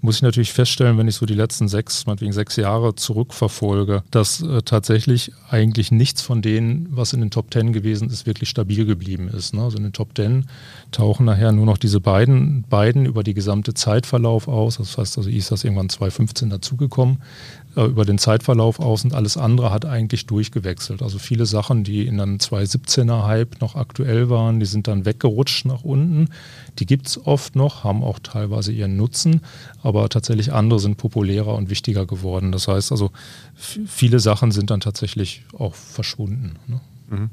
muss 0.00 0.16
ich 0.16 0.22
natürlich 0.22 0.52
feststellen, 0.52 0.96
wenn 0.96 1.08
ich 1.08 1.16
so 1.16 1.26
die 1.26 1.34
letzten 1.34 1.68
sechs, 1.68 2.06
meinetwegen 2.06 2.32
sechs 2.32 2.56
Jahre 2.56 2.94
zurückverfolge, 2.94 4.04
dass 4.10 4.40
äh, 4.40 4.62
tatsächlich 4.62 5.32
eigentlich 5.50 5.90
nichts 5.90 6.22
von 6.22 6.40
denen, 6.40 6.88
was 6.90 7.12
in 7.12 7.20
den 7.20 7.30
Top 7.30 7.50
Ten 7.50 7.72
gewesen 7.72 8.08
ist, 8.08 8.24
wirklich 8.24 8.48
stabil 8.48 8.86
geblieben 8.86 9.28
ist. 9.28 9.54
Ne? 9.54 9.62
Also 9.62 9.76
in 9.76 9.82
den 9.82 9.92
Top 9.92 10.14
Ten 10.14 10.46
tauchen 10.92 11.26
nachher 11.26 11.50
nur 11.52 11.66
noch 11.66 11.78
diese 11.78 12.00
beiden, 12.00 12.62
beiden 12.70 13.06
über 13.06 13.24
die 13.24 13.34
gesamte 13.34 13.74
Zeitverlauf 13.74 14.46
aus. 14.46 14.76
Das 14.76 14.96
heißt 14.96 15.18
also, 15.18 15.28
Ether 15.28 15.54
ist 15.54 15.64
irgendwann 15.64 15.88
2015 15.88 16.48
dazugekommen. 16.50 17.18
Äh, 17.78 17.84
über 17.84 18.04
den 18.04 18.18
Zeitverlauf 18.18 18.80
aus 18.80 19.04
und 19.04 19.14
alles 19.14 19.36
andere 19.36 19.70
hat 19.70 19.86
eigentlich 19.86 20.26
durchgewechselt. 20.26 21.00
Also 21.00 21.18
viele 21.18 21.46
Sachen, 21.46 21.84
die 21.84 22.06
in 22.06 22.20
einem 22.20 22.38
2017er 22.38 23.24
Hype 23.24 23.60
noch 23.60 23.76
aktuell 23.76 24.28
waren, 24.28 24.58
die 24.58 24.66
sind 24.66 24.88
dann 24.88 25.04
weggerutscht 25.04 25.64
nach 25.64 25.84
unten. 25.84 26.28
Die 26.80 26.86
gibt 26.86 27.06
es 27.06 27.24
oft 27.24 27.54
noch, 27.54 27.84
haben 27.84 28.02
auch 28.02 28.18
teilweise 28.18 28.72
ihren 28.72 28.96
Nutzen, 28.96 29.42
aber 29.80 30.08
tatsächlich 30.08 30.52
andere 30.52 30.80
sind 30.80 30.96
populärer 30.96 31.54
und 31.54 31.70
wichtiger 31.70 32.04
geworden. 32.04 32.50
Das 32.50 32.66
heißt 32.66 32.90
also, 32.90 33.12
viele 33.54 34.18
Sachen 34.18 34.50
sind 34.50 34.70
dann 34.70 34.80
tatsächlich 34.80 35.44
auch 35.56 35.74
verschwunden. 35.76 36.56
Ne? 36.66 36.80
Mhm. 37.10 37.30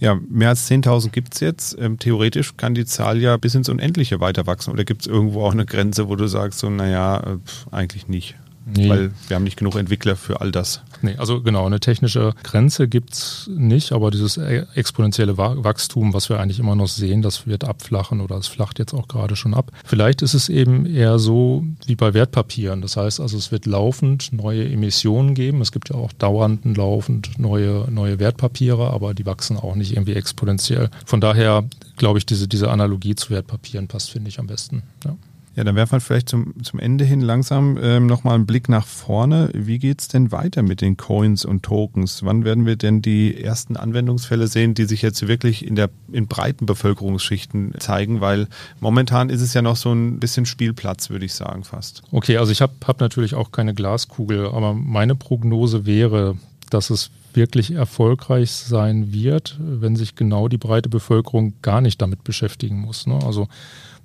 Ja, 0.00 0.20
mehr 0.28 0.50
als 0.50 0.70
10.000 0.70 1.08
gibt 1.08 1.32
es 1.34 1.40
jetzt. 1.40 1.78
Ähm, 1.80 1.98
theoretisch 1.98 2.58
kann 2.58 2.74
die 2.74 2.84
Zahl 2.84 3.22
ja 3.22 3.38
bis 3.38 3.54
ins 3.54 3.70
Unendliche 3.70 4.20
weiter 4.20 4.46
wachsen. 4.46 4.70
Oder 4.70 4.84
gibt 4.84 5.02
es 5.02 5.06
irgendwo 5.06 5.44
auch 5.44 5.52
eine 5.52 5.64
Grenze, 5.64 6.10
wo 6.10 6.16
du 6.16 6.26
sagst, 6.26 6.58
so, 6.58 6.68
naja, 6.68 7.20
äh, 7.20 7.38
eigentlich 7.70 8.08
nicht? 8.08 8.36
Nee. 8.64 8.88
Weil 8.88 9.10
wir 9.28 9.36
haben 9.36 9.44
nicht 9.44 9.56
genug 9.56 9.76
Entwickler 9.76 10.16
für 10.16 10.40
all 10.40 10.52
das. 10.52 10.82
Nee, 11.02 11.16
also 11.16 11.42
genau, 11.42 11.66
eine 11.66 11.80
technische 11.80 12.32
Grenze 12.42 12.86
gibt 12.86 13.14
es 13.14 13.50
nicht, 13.52 13.92
aber 13.92 14.10
dieses 14.10 14.36
e-, 14.36 14.66
exponentielle 14.74 15.36
Wachstum, 15.36 16.14
was 16.14 16.28
wir 16.28 16.38
eigentlich 16.38 16.60
immer 16.60 16.76
noch 16.76 16.88
sehen, 16.88 17.22
das 17.22 17.46
wird 17.46 17.64
abflachen 17.64 18.20
oder 18.20 18.36
es 18.36 18.46
flacht 18.46 18.78
jetzt 18.78 18.94
auch 18.94 19.08
gerade 19.08 19.34
schon 19.34 19.54
ab. 19.54 19.72
Vielleicht 19.84 20.22
ist 20.22 20.34
es 20.34 20.48
eben 20.48 20.86
eher 20.86 21.18
so 21.18 21.64
wie 21.86 21.96
bei 21.96 22.14
Wertpapieren. 22.14 22.82
Das 22.82 22.96
heißt 22.96 23.20
also, 23.20 23.36
es 23.36 23.50
wird 23.50 23.66
laufend 23.66 24.32
neue 24.32 24.68
Emissionen 24.68 25.34
geben. 25.34 25.60
Es 25.60 25.72
gibt 25.72 25.90
ja 25.90 25.96
auch 25.96 26.12
dauernd 26.12 26.64
laufend 26.76 27.38
neue, 27.38 27.90
neue 27.90 28.20
Wertpapiere, 28.20 28.90
aber 28.90 29.14
die 29.14 29.26
wachsen 29.26 29.56
auch 29.56 29.74
nicht 29.74 29.92
irgendwie 29.92 30.14
exponentiell. 30.14 30.88
Von 31.04 31.20
daher 31.20 31.64
glaube 31.96 32.18
ich, 32.18 32.26
diese, 32.26 32.48
diese 32.48 32.70
Analogie 32.70 33.14
zu 33.14 33.30
Wertpapieren 33.30 33.88
passt, 33.88 34.10
finde 34.10 34.28
ich, 34.28 34.38
am 34.38 34.46
besten. 34.46 34.82
Ja. 35.04 35.16
Ja, 35.54 35.64
dann 35.64 35.76
werfen 35.76 35.92
wir 35.92 36.00
vielleicht 36.00 36.30
zum, 36.30 36.54
zum 36.62 36.80
Ende 36.80 37.04
hin 37.04 37.20
langsam 37.20 37.78
ähm, 37.82 38.06
nochmal 38.06 38.36
einen 38.36 38.46
Blick 38.46 38.70
nach 38.70 38.86
vorne. 38.86 39.50
Wie 39.52 39.78
geht's 39.78 40.08
denn 40.08 40.32
weiter 40.32 40.62
mit 40.62 40.80
den 40.80 40.96
Coins 40.96 41.44
und 41.44 41.62
Tokens? 41.62 42.24
Wann 42.24 42.44
werden 42.44 42.64
wir 42.64 42.76
denn 42.76 43.02
die 43.02 43.42
ersten 43.42 43.76
Anwendungsfälle 43.76 44.46
sehen, 44.46 44.72
die 44.72 44.84
sich 44.84 45.02
jetzt 45.02 45.28
wirklich 45.28 45.66
in 45.66 45.76
der 45.76 45.90
in 46.10 46.26
breiten 46.26 46.64
Bevölkerungsschichten 46.64 47.74
zeigen? 47.78 48.22
Weil 48.22 48.48
momentan 48.80 49.28
ist 49.28 49.42
es 49.42 49.52
ja 49.52 49.60
noch 49.60 49.76
so 49.76 49.92
ein 49.92 50.20
bisschen 50.20 50.46
Spielplatz, 50.46 51.10
würde 51.10 51.26
ich 51.26 51.34
sagen, 51.34 51.64
fast. 51.64 52.02
Okay, 52.10 52.38
also 52.38 52.50
ich 52.50 52.62
habe 52.62 52.72
hab 52.86 53.00
natürlich 53.00 53.34
auch 53.34 53.52
keine 53.52 53.74
Glaskugel, 53.74 54.46
aber 54.46 54.72
meine 54.72 55.14
Prognose 55.14 55.84
wäre, 55.84 56.36
dass 56.70 56.88
es 56.88 57.10
wirklich 57.34 57.72
erfolgreich 57.72 58.50
sein 58.52 59.12
wird, 59.12 59.58
wenn 59.60 59.96
sich 59.96 60.14
genau 60.14 60.48
die 60.48 60.58
breite 60.58 60.88
Bevölkerung 60.88 61.54
gar 61.62 61.80
nicht 61.80 62.00
damit 62.00 62.24
beschäftigen 62.24 62.78
muss. 62.78 63.06
Ne? 63.06 63.18
Also 63.24 63.48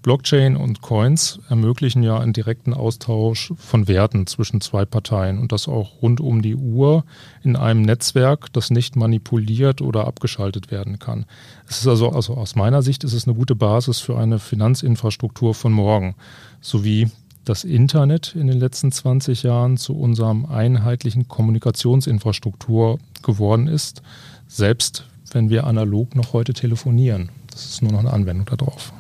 Blockchain 0.08 0.56
und 0.56 0.82
Coins 0.82 1.38
ermöglichen 1.50 2.02
ja 2.02 2.18
einen 2.18 2.32
direkten 2.32 2.74
Austausch 2.74 3.52
von 3.58 3.90
Werten 3.90 4.26
zwischen 4.26 4.62
zwei 4.62 4.86
Parteien 4.86 5.38
und 5.38 5.52
das 5.52 5.68
auch 5.68 6.02
rund 6.02 6.22
um 6.22 6.42
die 6.42 6.56
Uhr 6.56 7.04
in 7.44 7.58
einem 7.58 7.82
Netzwerk, 7.82 8.54
das 8.54 8.70
nicht 8.70 8.96
manipuliert 8.96 9.82
oder 9.82 10.08
abgeschaltet 10.08 10.72
werden 10.72 10.98
kann. 10.98 11.26
Es 11.68 11.82
ist 11.82 11.90
also, 11.90 12.10
also 12.12 12.36
aus 12.36 12.56
meiner 12.56 12.84
Sicht 12.84 13.04
ist 13.04 13.12
es 13.12 13.28
eine 13.28 13.36
gute 13.36 13.54
Basis 13.54 14.00
für 14.00 14.18
eine 14.18 14.40
Finanzinfrastruktur 14.40 15.54
von 15.54 15.74
morgen, 15.74 16.16
sowie 16.62 17.12
das 17.44 17.66
Internet 17.66 18.34
in 18.34 18.48
den 18.48 18.60
letzten 18.60 18.94
20 18.94 19.44
Jahren 19.44 19.76
zu 19.76 19.94
unserem 19.94 20.46
einheitlichen 20.46 21.28
Kommunikationsinfrastruktur 21.28 22.98
geworden 23.24 23.68
ist, 23.68 24.04
selbst 24.48 25.04
wenn 25.34 25.50
wir 25.50 25.68
analog 25.68 26.16
noch 26.16 26.32
heute 26.32 26.54
telefonieren. 26.54 27.28
Das 27.52 27.66
ist 27.66 27.82
nur 27.82 27.92
noch 27.92 28.00
eine 28.00 28.14
Anwendung 28.14 28.46
darauf. 28.46 28.94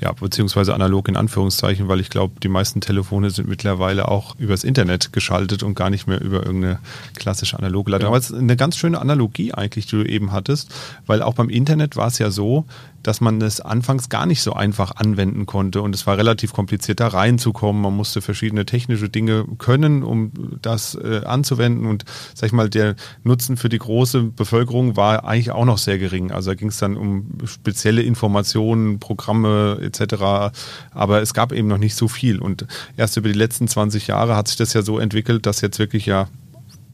Ja, 0.00 0.12
beziehungsweise 0.12 0.74
analog 0.74 1.08
in 1.08 1.16
Anführungszeichen, 1.16 1.88
weil 1.88 2.00
ich 2.00 2.10
glaube, 2.10 2.34
die 2.42 2.48
meisten 2.48 2.80
Telefone 2.80 3.30
sind 3.30 3.48
mittlerweile 3.48 4.08
auch 4.08 4.36
übers 4.38 4.64
Internet 4.64 5.12
geschaltet 5.12 5.62
und 5.62 5.74
gar 5.74 5.90
nicht 5.90 6.06
mehr 6.06 6.20
über 6.20 6.44
irgendeine 6.44 6.78
klassische 7.16 7.58
analoge 7.58 7.90
Leitung. 7.90 8.06
Ja. 8.06 8.08
Aber 8.08 8.18
es 8.18 8.30
ist 8.30 8.38
eine 8.38 8.56
ganz 8.56 8.76
schöne 8.76 9.00
Analogie 9.00 9.52
eigentlich, 9.52 9.86
die 9.86 9.96
du 9.96 10.04
eben 10.04 10.32
hattest, 10.32 10.74
weil 11.06 11.22
auch 11.22 11.34
beim 11.34 11.48
Internet 11.48 11.96
war 11.96 12.06
es 12.06 12.18
ja 12.18 12.30
so, 12.30 12.64
dass 13.02 13.20
man 13.20 13.40
es 13.40 13.60
anfangs 13.60 14.08
gar 14.08 14.26
nicht 14.26 14.42
so 14.42 14.52
einfach 14.52 14.96
anwenden 14.96 15.46
konnte 15.46 15.82
und 15.82 15.94
es 15.94 16.06
war 16.06 16.18
relativ 16.18 16.52
kompliziert, 16.52 17.00
da 17.00 17.08
reinzukommen. 17.08 17.80
Man 17.80 17.96
musste 17.96 18.20
verschiedene 18.20 18.66
technische 18.66 19.08
Dinge 19.08 19.44
können, 19.58 20.02
um 20.02 20.32
das 20.62 20.94
äh, 20.94 21.22
anzuwenden 21.24 21.86
und 21.86 22.04
sag 22.34 22.48
ich 22.48 22.52
mal, 22.52 22.68
der 22.68 22.96
Nutzen 23.24 23.56
für 23.56 23.68
die 23.68 23.78
große 23.78 24.22
Bevölkerung 24.22 24.96
war 24.96 25.24
eigentlich 25.24 25.50
auch 25.50 25.64
noch 25.64 25.78
sehr 25.78 25.98
gering. 25.98 26.30
Also 26.32 26.50
da 26.50 26.54
ging 26.54 26.68
es 26.68 26.78
dann 26.78 26.96
um 26.96 27.26
spezielle 27.44 28.02
Informationen, 28.02 28.98
Programme 28.98 29.78
etc. 29.80 30.52
Aber 30.90 31.22
es 31.22 31.34
gab 31.34 31.52
eben 31.52 31.68
noch 31.68 31.78
nicht 31.78 31.94
so 31.94 32.08
viel 32.08 32.38
und 32.38 32.66
erst 32.96 33.16
über 33.16 33.28
die 33.28 33.38
letzten 33.38 33.68
20 33.68 34.08
Jahre 34.08 34.36
hat 34.36 34.48
sich 34.48 34.56
das 34.56 34.72
ja 34.72 34.82
so 34.82 34.98
entwickelt, 34.98 35.46
dass 35.46 35.60
jetzt 35.60 35.78
wirklich 35.78 36.06
ja 36.06 36.28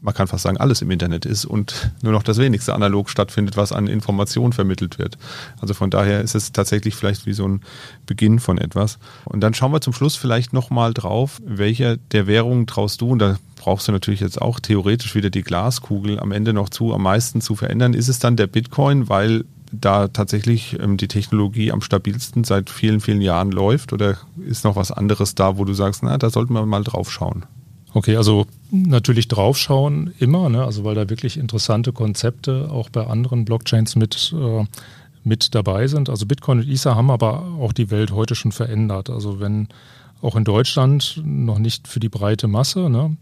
man 0.05 0.13
kann 0.13 0.27
fast 0.27 0.43
sagen, 0.43 0.57
alles 0.57 0.83
im 0.83 0.91
Internet 0.91 1.25
ist 1.25 1.45
und 1.45 1.91
nur 2.03 2.13
noch 2.13 2.21
das 2.21 2.37
wenigste 2.37 2.75
analog 2.75 3.09
stattfindet, 3.09 3.57
was 3.57 3.71
an 3.71 3.87
Informationen 3.87 4.53
vermittelt 4.53 4.99
wird. 4.99 5.17
Also 5.59 5.73
von 5.73 5.89
daher 5.89 6.21
ist 6.21 6.35
es 6.35 6.51
tatsächlich 6.51 6.95
vielleicht 6.95 7.25
wie 7.25 7.33
so 7.33 7.47
ein 7.47 7.61
Beginn 8.05 8.39
von 8.39 8.59
etwas. 8.59 8.99
Und 9.25 9.41
dann 9.41 9.55
schauen 9.55 9.71
wir 9.71 9.81
zum 9.81 9.93
Schluss 9.93 10.15
vielleicht 10.15 10.53
nochmal 10.53 10.93
drauf, 10.93 11.41
welcher 11.43 11.97
der 11.97 12.27
Währungen 12.27 12.67
traust 12.67 13.01
du, 13.01 13.09
und 13.09 13.19
da 13.19 13.37
brauchst 13.55 13.87
du 13.87 13.91
natürlich 13.91 14.19
jetzt 14.19 14.39
auch 14.39 14.59
theoretisch 14.59 15.15
wieder 15.15 15.31
die 15.31 15.41
Glaskugel 15.41 16.19
am 16.19 16.31
Ende 16.31 16.53
noch 16.53 16.69
zu, 16.69 16.93
am 16.93 17.01
meisten 17.01 17.41
zu 17.41 17.55
verändern. 17.55 17.95
Ist 17.95 18.07
es 18.07 18.19
dann 18.19 18.35
der 18.35 18.47
Bitcoin, 18.47 19.09
weil 19.09 19.43
da 19.71 20.07
tatsächlich 20.07 20.79
ähm, 20.79 20.97
die 20.97 21.07
Technologie 21.07 21.71
am 21.71 21.81
stabilsten 21.81 22.43
seit 22.43 22.69
vielen, 22.69 23.01
vielen 23.01 23.21
Jahren 23.21 23.51
läuft? 23.51 23.91
Oder 23.91 24.17
ist 24.45 24.65
noch 24.65 24.75
was 24.75 24.91
anderes 24.91 25.33
da, 25.33 25.57
wo 25.57 25.65
du 25.65 25.73
sagst, 25.73 26.03
na, 26.03 26.19
da 26.19 26.29
sollten 26.29 26.53
wir 26.53 26.63
mal 26.67 26.83
drauf 26.83 27.11
schauen? 27.11 27.45
Okay, 27.95 28.17
also 28.17 28.45
natürlich 28.71 29.29
draufschauen 29.29 30.13
immer, 30.19 30.49
ne? 30.49 30.65
also 30.65 30.83
weil 30.83 30.95
da 30.95 31.09
wirklich 31.09 31.37
interessante 31.37 31.93
Konzepte 31.93 32.69
auch 32.69 32.89
bei 32.89 33.07
anderen 33.07 33.45
Blockchains 33.45 33.95
mit, 33.95 34.35
äh, 34.37 34.65
mit 35.23 35.55
dabei 35.55 35.87
sind. 35.87 36.09
Also 36.09 36.25
Bitcoin 36.25 36.59
und 36.59 36.67
Ether 36.67 36.95
haben 36.95 37.09
aber 37.09 37.45
auch 37.57 37.71
die 37.71 37.91
Welt 37.91 38.11
heute 38.11 38.35
schon 38.35 38.51
verändert. 38.51 39.09
Also 39.09 39.39
wenn 39.39 39.69
auch 40.21 40.35
in 40.35 40.43
Deutschland 40.43 41.21
noch 41.23 41.57
nicht 41.57 41.87
für 41.87 42.01
die 42.01 42.09
breite 42.09 42.49
Masse, 42.49 42.89
ne? 42.89 43.15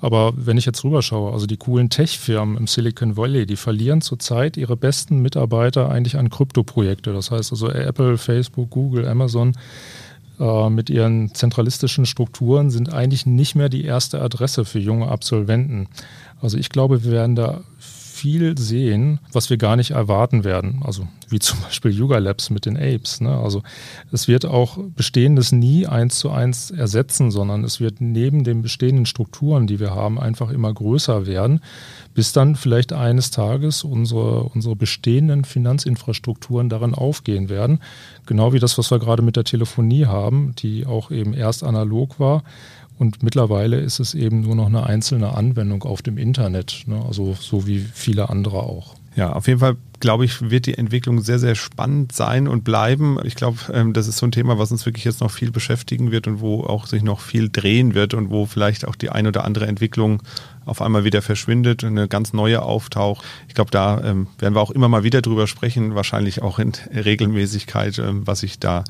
aber 0.00 0.32
wenn 0.36 0.58
ich 0.58 0.64
jetzt 0.64 0.84
rüberschaue, 0.84 1.32
also 1.32 1.46
die 1.46 1.56
coolen 1.56 1.90
Tech-Firmen 1.90 2.56
im 2.56 2.68
Silicon 2.68 3.16
Valley, 3.16 3.46
die 3.46 3.56
verlieren 3.56 4.00
zurzeit 4.00 4.56
ihre 4.56 4.76
besten 4.76 5.22
Mitarbeiter 5.22 5.90
eigentlich 5.90 6.16
an 6.16 6.30
Kryptoprojekte. 6.30 7.12
Das 7.12 7.32
heißt 7.32 7.50
also 7.50 7.68
Apple, 7.68 8.16
Facebook, 8.16 8.70
Google, 8.70 9.08
Amazon 9.08 9.56
mit 10.70 10.88
ihren 10.88 11.34
zentralistischen 11.34 12.06
Strukturen 12.06 12.70
sind 12.70 12.94
eigentlich 12.94 13.26
nicht 13.26 13.54
mehr 13.54 13.68
die 13.68 13.84
erste 13.84 14.22
Adresse 14.22 14.64
für 14.64 14.78
junge 14.78 15.08
Absolventen. 15.08 15.88
Also 16.40 16.56
ich 16.56 16.70
glaube, 16.70 17.04
wir 17.04 17.12
werden 17.12 17.36
da 17.36 17.60
viel 18.20 18.58
sehen, 18.58 19.18
was 19.32 19.48
wir 19.48 19.56
gar 19.56 19.76
nicht 19.76 19.92
erwarten 19.92 20.44
werden. 20.44 20.82
Also 20.84 21.08
wie 21.28 21.38
zum 21.38 21.60
Beispiel 21.62 21.90
Yuga 21.90 22.18
Labs 22.18 22.50
mit 22.50 22.66
den 22.66 22.76
Apes. 22.76 23.20
Ne? 23.20 23.34
Also 23.34 23.62
es 24.12 24.28
wird 24.28 24.44
auch 24.44 24.78
Bestehendes 24.94 25.52
nie 25.52 25.86
eins 25.86 26.18
zu 26.18 26.30
eins 26.30 26.70
ersetzen, 26.70 27.30
sondern 27.30 27.64
es 27.64 27.80
wird 27.80 28.00
neben 28.00 28.44
den 28.44 28.60
bestehenden 28.60 29.06
Strukturen, 29.06 29.66
die 29.66 29.80
wir 29.80 29.94
haben, 29.94 30.20
einfach 30.20 30.50
immer 30.50 30.72
größer 30.72 31.26
werden, 31.26 31.60
bis 32.14 32.32
dann 32.32 32.56
vielleicht 32.56 32.92
eines 32.92 33.30
Tages 33.30 33.84
unsere, 33.84 34.44
unsere 34.44 34.76
bestehenden 34.76 35.44
Finanzinfrastrukturen 35.44 36.68
darin 36.68 36.94
aufgehen 36.94 37.48
werden. 37.48 37.80
Genau 38.26 38.52
wie 38.52 38.58
das, 38.58 38.76
was 38.76 38.90
wir 38.90 38.98
gerade 38.98 39.22
mit 39.22 39.36
der 39.36 39.44
Telefonie 39.44 40.06
haben, 40.06 40.54
die 40.58 40.84
auch 40.84 41.10
eben 41.10 41.32
erst 41.32 41.64
analog 41.64 42.20
war 42.20 42.42
und 43.00 43.22
mittlerweile 43.22 43.80
ist 43.80 43.98
es 43.98 44.12
eben 44.12 44.42
nur 44.42 44.54
noch 44.54 44.66
eine 44.66 44.84
einzelne 44.84 45.34
Anwendung 45.34 45.84
auf 45.84 46.02
dem 46.02 46.18
Internet, 46.18 46.84
ne? 46.86 47.02
also 47.08 47.34
so 47.40 47.66
wie 47.66 47.78
viele 47.78 48.28
andere 48.28 48.58
auch. 48.58 48.94
Ja, 49.16 49.32
auf 49.32 49.48
jeden 49.48 49.58
Fall 49.58 49.76
glaube 50.00 50.24
ich, 50.24 50.50
wird 50.50 50.66
die 50.66 50.76
Entwicklung 50.76 51.20
sehr, 51.20 51.38
sehr 51.38 51.54
spannend 51.54 52.12
sein 52.12 52.48
und 52.48 52.64
bleiben. 52.64 53.18
Ich 53.24 53.36
glaube, 53.36 53.58
ähm, 53.72 53.92
das 53.92 54.08
ist 54.08 54.16
so 54.16 54.26
ein 54.26 54.32
Thema, 54.32 54.58
was 54.58 54.72
uns 54.72 54.84
wirklich 54.86 55.04
jetzt 55.04 55.20
noch 55.20 55.30
viel 55.30 55.50
beschäftigen 55.50 56.10
wird 56.10 56.26
und 56.26 56.40
wo 56.40 56.64
auch 56.64 56.86
sich 56.86 57.02
noch 57.02 57.20
viel 57.20 57.48
drehen 57.50 57.94
wird 57.94 58.14
und 58.14 58.30
wo 58.30 58.46
vielleicht 58.46 58.86
auch 58.86 58.96
die 58.96 59.10
ein 59.10 59.26
oder 59.26 59.44
andere 59.44 59.66
Entwicklung 59.66 60.22
auf 60.66 60.82
einmal 60.82 61.04
wieder 61.04 61.22
verschwindet 61.22 61.84
und 61.84 61.90
eine 61.90 62.06
ganz 62.06 62.32
neue 62.32 62.62
auftaucht. 62.62 63.24
Ich 63.48 63.54
glaube, 63.54 63.70
da 63.70 64.02
ähm, 64.04 64.28
werden 64.38 64.54
wir 64.54 64.60
auch 64.60 64.70
immer 64.70 64.88
mal 64.88 65.02
wieder 65.02 65.22
drüber 65.22 65.46
sprechen, 65.46 65.94
wahrscheinlich 65.94 66.42
auch 66.42 66.58
in 66.58 66.72
Regelmäßigkeit, 66.94 67.98
ähm, 67.98 68.26
was 68.26 68.40
sich 68.40 68.58
da 68.58 68.84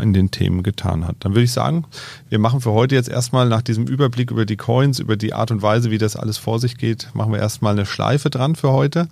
in 0.00 0.12
den 0.12 0.30
Themen 0.30 0.62
getan 0.62 1.06
hat. 1.06 1.16
Dann 1.20 1.32
würde 1.32 1.44
ich 1.44 1.52
sagen, 1.52 1.84
wir 2.28 2.38
machen 2.38 2.60
für 2.60 2.72
heute 2.72 2.94
jetzt 2.94 3.08
erstmal 3.08 3.48
nach 3.48 3.62
diesem 3.62 3.86
Überblick 3.86 4.30
über 4.30 4.46
die 4.46 4.56
Coins, 4.56 4.98
über 4.98 5.16
die 5.16 5.34
Art 5.34 5.50
und 5.50 5.62
Weise, 5.62 5.90
wie 5.90 5.98
das 5.98 6.16
alles 6.16 6.38
vor 6.38 6.58
sich 6.58 6.78
geht, 6.78 7.08
machen 7.12 7.32
wir 7.32 7.38
erstmal 7.38 7.72
eine 7.72 7.86
Schleife 7.86 8.30
dran 8.30 8.56
für 8.56 8.72
heute. 8.72 9.08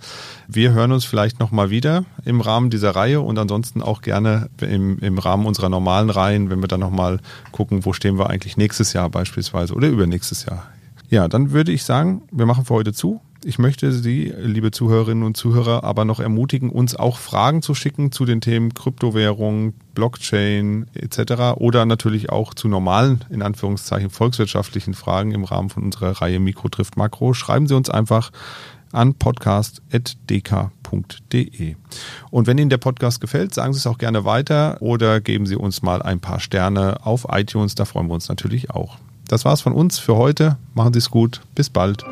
Wir 0.48 0.72
hören 0.72 0.92
uns 0.92 1.04
vielleicht 1.04 1.40
nochmal 1.44 1.68
wieder 1.68 2.06
im 2.24 2.40
Rahmen 2.40 2.70
dieser 2.70 2.96
Reihe 2.96 3.20
und 3.20 3.38
ansonsten 3.38 3.82
auch 3.82 4.00
gerne 4.00 4.48
im, 4.62 4.98
im 5.00 5.18
Rahmen 5.18 5.44
unserer 5.44 5.68
normalen 5.68 6.08
Reihen, 6.08 6.48
wenn 6.48 6.62
wir 6.62 6.68
dann 6.68 6.80
nochmal 6.80 7.20
gucken, 7.52 7.84
wo 7.84 7.92
stehen 7.92 8.18
wir 8.18 8.30
eigentlich 8.30 8.56
nächstes 8.56 8.94
Jahr 8.94 9.10
beispielsweise 9.10 9.74
oder 9.74 9.88
übernächstes 9.88 10.46
Jahr. 10.46 10.66
Ja, 11.10 11.28
dann 11.28 11.52
würde 11.52 11.70
ich 11.70 11.84
sagen, 11.84 12.22
wir 12.32 12.46
machen 12.46 12.64
für 12.64 12.72
heute 12.72 12.94
zu. 12.94 13.20
Ich 13.44 13.58
möchte 13.58 13.92
Sie, 13.92 14.32
liebe 14.38 14.70
Zuhörerinnen 14.70 15.22
und 15.22 15.36
Zuhörer, 15.36 15.84
aber 15.84 16.06
noch 16.06 16.18
ermutigen, 16.18 16.70
uns 16.70 16.96
auch 16.96 17.18
Fragen 17.18 17.60
zu 17.60 17.74
schicken 17.74 18.10
zu 18.10 18.24
den 18.24 18.40
Themen 18.40 18.72
Kryptowährung, 18.72 19.74
Blockchain 19.94 20.86
etc. 20.94 21.58
oder 21.58 21.84
natürlich 21.84 22.30
auch 22.30 22.54
zu 22.54 22.68
normalen, 22.68 23.22
in 23.28 23.42
Anführungszeichen, 23.42 24.08
volkswirtschaftlichen 24.08 24.94
Fragen 24.94 25.32
im 25.32 25.44
Rahmen 25.44 25.68
von 25.68 25.82
unserer 25.82 26.22
Reihe 26.22 26.40
Mikro 26.40 26.70
trifft 26.70 26.96
Makro. 26.96 27.34
Schreiben 27.34 27.66
Sie 27.66 27.76
uns 27.76 27.90
einfach 27.90 28.30
an 28.94 29.14
podcast.dk.de. 29.14 31.74
Und 32.30 32.46
wenn 32.46 32.58
Ihnen 32.58 32.70
der 32.70 32.78
Podcast 32.78 33.20
gefällt, 33.20 33.54
sagen 33.54 33.72
Sie 33.72 33.78
es 33.78 33.86
auch 33.86 33.98
gerne 33.98 34.24
weiter 34.24 34.78
oder 34.80 35.20
geben 35.20 35.46
Sie 35.46 35.56
uns 35.56 35.82
mal 35.82 36.02
ein 36.02 36.20
paar 36.20 36.40
Sterne 36.40 37.04
auf 37.04 37.26
iTunes. 37.30 37.74
Da 37.74 37.84
freuen 37.84 38.06
wir 38.06 38.14
uns 38.14 38.28
natürlich 38.28 38.70
auch. 38.70 38.96
Das 39.28 39.44
war's 39.44 39.62
von 39.62 39.72
uns 39.72 39.98
für 39.98 40.16
heute. 40.16 40.56
Machen 40.74 40.92
Sie 40.92 40.98
es 40.98 41.10
gut. 41.10 41.40
Bis 41.54 41.70
bald. 41.70 42.04